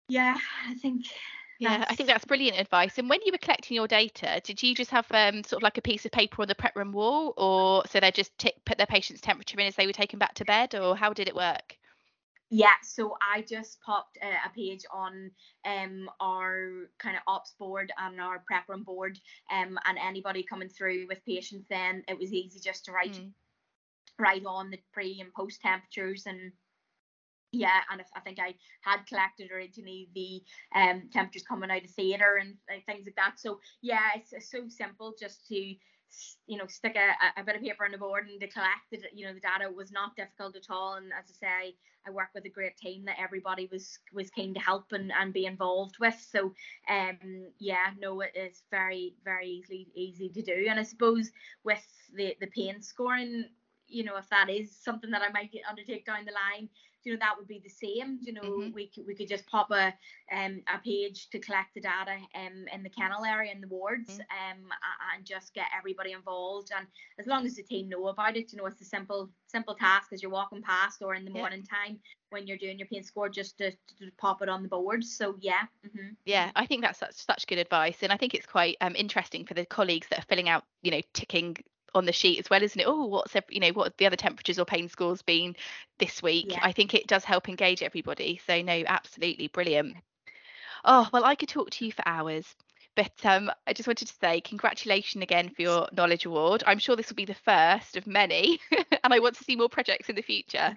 yeah 0.09 0.37
I 0.67 0.73
think 0.75 1.05
yeah, 1.59 1.85
I 1.89 1.95
think 1.95 2.07
that's 2.07 2.25
brilliant 2.25 2.59
advice. 2.59 2.99
And 2.99 3.09
when 3.09 3.19
you 3.25 3.31
were 3.31 3.39
collecting 3.39 3.75
your 3.75 3.87
data, 3.87 4.39
did 4.43 4.61
you 4.61 4.75
just 4.75 4.91
have 4.91 5.07
um, 5.11 5.43
sort 5.43 5.59
of 5.59 5.63
like 5.63 5.77
a 5.77 5.81
piece 5.81 6.05
of 6.05 6.11
paper 6.11 6.41
on 6.43 6.47
the 6.47 6.55
prep 6.55 6.75
room 6.75 6.91
wall, 6.91 7.33
or 7.35 7.83
so 7.89 7.99
they 7.99 8.11
just 8.11 8.37
t- 8.37 8.53
put 8.65 8.77
their 8.77 8.85
patient's 8.85 9.21
temperature 9.21 9.59
in 9.59 9.65
as 9.65 9.75
they 9.75 9.87
were 9.87 9.93
taken 9.93 10.19
back 10.19 10.35
to 10.35 10.45
bed, 10.45 10.75
or 10.75 10.95
how 10.95 11.13
did 11.13 11.27
it 11.27 11.35
work? 11.35 11.76
Yeah, 12.49 12.75
so 12.81 13.17
I 13.21 13.41
just 13.41 13.81
popped 13.81 14.17
a, 14.21 14.27
a 14.27 14.53
page 14.55 14.85
on 14.93 15.31
um 15.65 16.09
our 16.21 16.89
kind 16.97 17.17
of 17.17 17.23
ops 17.27 17.53
board 17.59 17.91
and 17.97 18.21
our 18.21 18.43
prep 18.47 18.69
room 18.69 18.83
board, 18.83 19.19
um, 19.51 19.77
and 19.85 19.97
anybody 19.97 20.43
coming 20.43 20.69
through 20.69 21.07
with 21.07 21.25
patients, 21.25 21.65
then 21.69 22.03
it 22.07 22.17
was 22.17 22.33
easy 22.33 22.59
just 22.59 22.85
to 22.85 22.91
write 22.93 23.13
mm. 23.13 23.31
write 24.17 24.45
on 24.45 24.69
the 24.69 24.79
pre 24.93 25.19
and 25.19 25.33
post 25.33 25.61
temperatures 25.61 26.23
and 26.25 26.51
yeah, 27.51 27.79
and 27.91 28.01
I 28.15 28.19
think 28.19 28.39
I 28.39 28.55
had 28.81 29.05
collected 29.07 29.51
originally 29.51 30.09
the 30.13 30.43
um, 30.77 31.09
temperatures 31.11 31.43
coming 31.47 31.71
out 31.71 31.83
of 31.83 31.89
theatre 31.91 32.37
and 32.41 32.55
uh, 32.69 32.79
things 32.85 33.05
like 33.05 33.15
that. 33.15 33.39
So 33.39 33.59
yeah, 33.81 34.09
it's, 34.15 34.33
it's, 34.33 34.51
so 34.51 34.67
simple 34.67 35.13
just 35.19 35.47
to 35.47 35.73
you 36.47 36.57
know 36.57 36.67
stick 36.67 36.95
a, 36.95 37.39
a 37.39 37.43
bit 37.43 37.55
of 37.55 37.61
paper 37.61 37.85
on 37.85 37.91
the 37.91 37.97
board 37.97 38.27
and 38.27 38.39
to 38.41 38.47
collect 38.47 38.91
it. 38.91 39.03
You 39.13 39.27
know 39.27 39.33
the 39.33 39.39
data 39.39 39.71
was 39.71 39.91
not 39.91 40.15
difficult 40.15 40.55
at 40.55 40.69
all, 40.69 40.95
and 40.95 41.11
as 41.17 41.25
I 41.29 41.45
say, 41.47 41.75
I 42.05 42.11
work 42.11 42.29
with 42.33 42.45
a 42.45 42.49
great 42.49 42.77
team 42.77 43.05
that 43.05 43.17
everybody 43.19 43.67
was 43.71 43.99
was 44.13 44.29
keen 44.29 44.53
to 44.53 44.59
help 44.59 44.91
and, 44.91 45.11
and 45.11 45.33
be 45.33 45.45
involved 45.45 45.97
with. 45.99 46.15
So 46.31 46.53
um 46.89 47.47
yeah, 47.59 47.91
no, 47.99 48.21
it 48.21 48.31
is 48.35 48.63
very 48.71 49.15
very 49.23 49.47
easily 49.47 49.87
easy 49.95 50.29
to 50.29 50.41
do, 50.41 50.67
and 50.69 50.79
I 50.79 50.83
suppose 50.83 51.31
with 51.63 51.85
the 52.13 52.35
the 52.39 52.47
pain 52.47 52.81
scoring 52.81 53.45
you 53.89 54.03
know 54.03 54.17
if 54.17 54.29
that 54.29 54.49
is 54.49 54.75
something 54.83 55.11
that 55.11 55.21
I 55.21 55.31
might 55.31 55.51
undertake 55.69 56.05
down 56.05 56.25
the 56.25 56.33
line 56.33 56.69
you 57.07 57.13
know 57.13 57.19
that 57.19 57.35
would 57.37 57.47
be 57.47 57.61
the 57.63 57.69
same 57.69 58.19
you 58.21 58.33
know 58.33 58.41
mm-hmm. 58.41 58.73
we 58.73 58.87
could 58.87 59.07
we 59.07 59.15
could 59.15 59.29
just 59.29 59.47
pop 59.47 59.71
a 59.71 59.93
um 60.35 60.61
a 60.73 60.77
page 60.83 61.29
to 61.29 61.39
collect 61.39 61.73
the 61.73 61.79
data 61.79 62.17
um 62.35 62.65
in 62.73 62.83
the 62.83 62.89
kennel 62.89 63.23
area 63.23 63.49
in 63.49 63.61
the 63.61 63.67
wards 63.67 64.11
mm-hmm. 64.11 64.63
um 64.63 64.69
and 65.15 65.25
just 65.25 65.53
get 65.53 65.67
everybody 65.77 66.11
involved 66.11 66.69
and 66.77 66.85
as 67.17 67.25
long 67.25 67.45
as 67.45 67.55
the 67.55 67.63
team 67.63 67.87
know 67.87 68.07
about 68.07 68.35
it 68.35 68.51
you 68.51 68.57
know 68.57 68.65
it's 68.65 68.81
a 68.81 68.85
simple 68.85 69.29
simple 69.47 69.73
task 69.73 70.11
as 70.11 70.21
you're 70.21 70.29
walking 70.31 70.61
past 70.61 71.01
or 71.01 71.15
in 71.15 71.23
the 71.23 71.31
yeah. 71.31 71.37
morning 71.37 71.63
time 71.63 71.97
when 72.31 72.45
you're 72.45 72.57
doing 72.57 72.77
your 72.77 72.87
pain 72.89 73.03
score 73.03 73.29
just 73.29 73.57
to, 73.57 73.71
to 73.71 74.11
pop 74.17 74.41
it 74.41 74.49
on 74.49 74.61
the 74.61 74.67
board 74.67 75.01
so 75.01 75.33
yeah 75.39 75.63
mm-hmm. 75.85 76.09
yeah 76.25 76.51
i 76.57 76.65
think 76.65 76.81
that's 76.81 76.99
such 76.99 77.15
such 77.15 77.47
good 77.47 77.57
advice 77.57 77.99
and 78.01 78.11
i 78.11 78.17
think 78.17 78.33
it's 78.33 78.45
quite 78.45 78.75
um 78.81 78.95
interesting 78.97 79.45
for 79.45 79.53
the 79.53 79.65
colleagues 79.65 80.07
that 80.09 80.19
are 80.19 80.27
filling 80.27 80.49
out 80.49 80.65
you 80.81 80.91
know 80.91 81.01
ticking 81.13 81.55
on 81.97 82.05
the 82.05 82.13
sheet 82.13 82.39
as 82.39 82.49
well, 82.49 82.63
isn't 82.63 82.79
it? 82.79 82.87
Oh, 82.87 83.05
what's 83.05 83.35
every, 83.35 83.55
you 83.55 83.59
know 83.59 83.69
what 83.69 83.97
the 83.97 84.05
other 84.05 84.15
temperatures 84.15 84.59
or 84.59 84.65
pain 84.65 84.87
scores 84.89 85.21
been 85.21 85.55
this 85.99 86.21
week? 86.21 86.47
Yeah. 86.49 86.59
I 86.61 86.71
think 86.71 86.93
it 86.93 87.07
does 87.07 87.23
help 87.23 87.49
engage 87.49 87.83
everybody. 87.83 88.39
So 88.45 88.61
no, 88.61 88.83
absolutely 88.85 89.47
brilliant. 89.47 89.97
Oh 90.85 91.09
well, 91.11 91.25
I 91.25 91.35
could 91.35 91.49
talk 91.49 91.69
to 91.71 91.85
you 91.85 91.91
for 91.91 92.07
hours. 92.07 92.55
But 92.95 93.13
um, 93.25 93.51
I 93.67 93.73
just 93.73 93.87
wanted 93.87 94.07
to 94.07 94.15
say 94.19 94.41
congratulations 94.41 95.21
again 95.21 95.49
for 95.49 95.61
your 95.61 95.87
Knowledge 95.91 96.25
Award. 96.25 96.63
I'm 96.65 96.79
sure 96.79 96.95
this 96.95 97.09
will 97.09 97.15
be 97.15 97.25
the 97.25 97.35
first 97.35 97.95
of 97.95 98.07
many, 98.07 98.59
and 99.03 99.13
I 99.13 99.19
want 99.19 99.35
to 99.35 99.43
see 99.43 99.55
more 99.55 99.69
projects 99.69 100.09
in 100.09 100.15
the 100.15 100.23
future. 100.23 100.73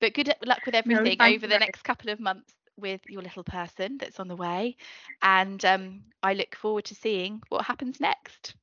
But 0.00 0.14
good 0.14 0.32
luck 0.46 0.60
with 0.64 0.74
everything 0.74 1.18
no, 1.18 1.26
over 1.26 1.46
the 1.46 1.58
next 1.58 1.82
couple 1.82 2.10
of 2.10 2.20
months 2.20 2.54
with 2.78 3.00
your 3.06 3.20
little 3.20 3.44
person 3.44 3.98
that's 3.98 4.20
on 4.20 4.28
the 4.28 4.36
way. 4.36 4.76
And 5.20 5.62
um, 5.64 6.04
I 6.22 6.32
look 6.32 6.54
forward 6.54 6.86
to 6.86 6.94
seeing 6.94 7.42
what 7.48 7.66
happens 7.66 8.00
next 8.00 8.54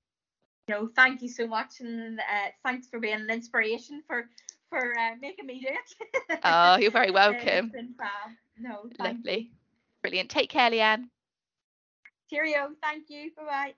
know, 0.73 0.89
thank 0.95 1.21
you 1.21 1.29
so 1.29 1.47
much, 1.47 1.79
and 1.79 2.19
uh, 2.19 2.49
thanks 2.63 2.87
for 2.87 2.99
being 2.99 3.21
an 3.21 3.29
inspiration 3.29 4.01
for 4.07 4.29
for 4.69 4.97
uh, 4.97 5.15
making 5.21 5.45
me 5.45 5.61
do 5.61 5.67
it. 5.69 6.39
oh, 6.43 6.77
you're 6.77 6.91
very 6.91 7.11
welcome. 7.21 7.71
no, 8.57 8.89
lovely, 8.99 9.37
you. 9.37 9.47
brilliant. 10.01 10.29
Take 10.29 10.49
care, 10.49 10.69
Leanne. 10.71 11.09
Cheerio. 12.29 12.71
Thank 12.81 13.09
you. 13.09 13.31
Bye 13.35 13.73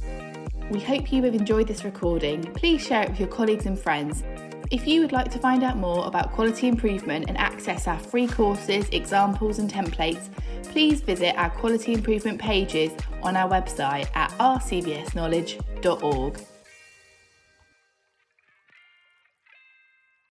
bye. 0.00 0.68
We 0.70 0.80
hope 0.80 1.12
you 1.12 1.22
have 1.22 1.34
enjoyed 1.34 1.68
this 1.68 1.84
recording. 1.84 2.42
Please 2.54 2.84
share 2.84 3.02
it 3.02 3.10
with 3.10 3.20
your 3.20 3.28
colleagues 3.28 3.66
and 3.66 3.78
friends. 3.78 4.24
If 4.72 4.88
you 4.88 5.02
would 5.02 5.12
like 5.12 5.30
to 5.32 5.38
find 5.38 5.62
out 5.64 5.76
more 5.76 6.06
about 6.06 6.32
quality 6.32 6.66
improvement 6.66 7.26
and 7.28 7.36
access 7.36 7.86
our 7.86 7.98
free 7.98 8.26
courses, 8.26 8.88
examples, 8.88 9.58
and 9.58 9.70
templates, 9.70 10.30
please 10.62 11.02
visit 11.02 11.36
our 11.36 11.50
quality 11.50 11.92
improvement 11.92 12.40
pages 12.40 12.90
on 13.22 13.36
our 13.36 13.50
website 13.50 14.08
at 14.16 14.30
rcvsknowledge.org. 14.38 16.40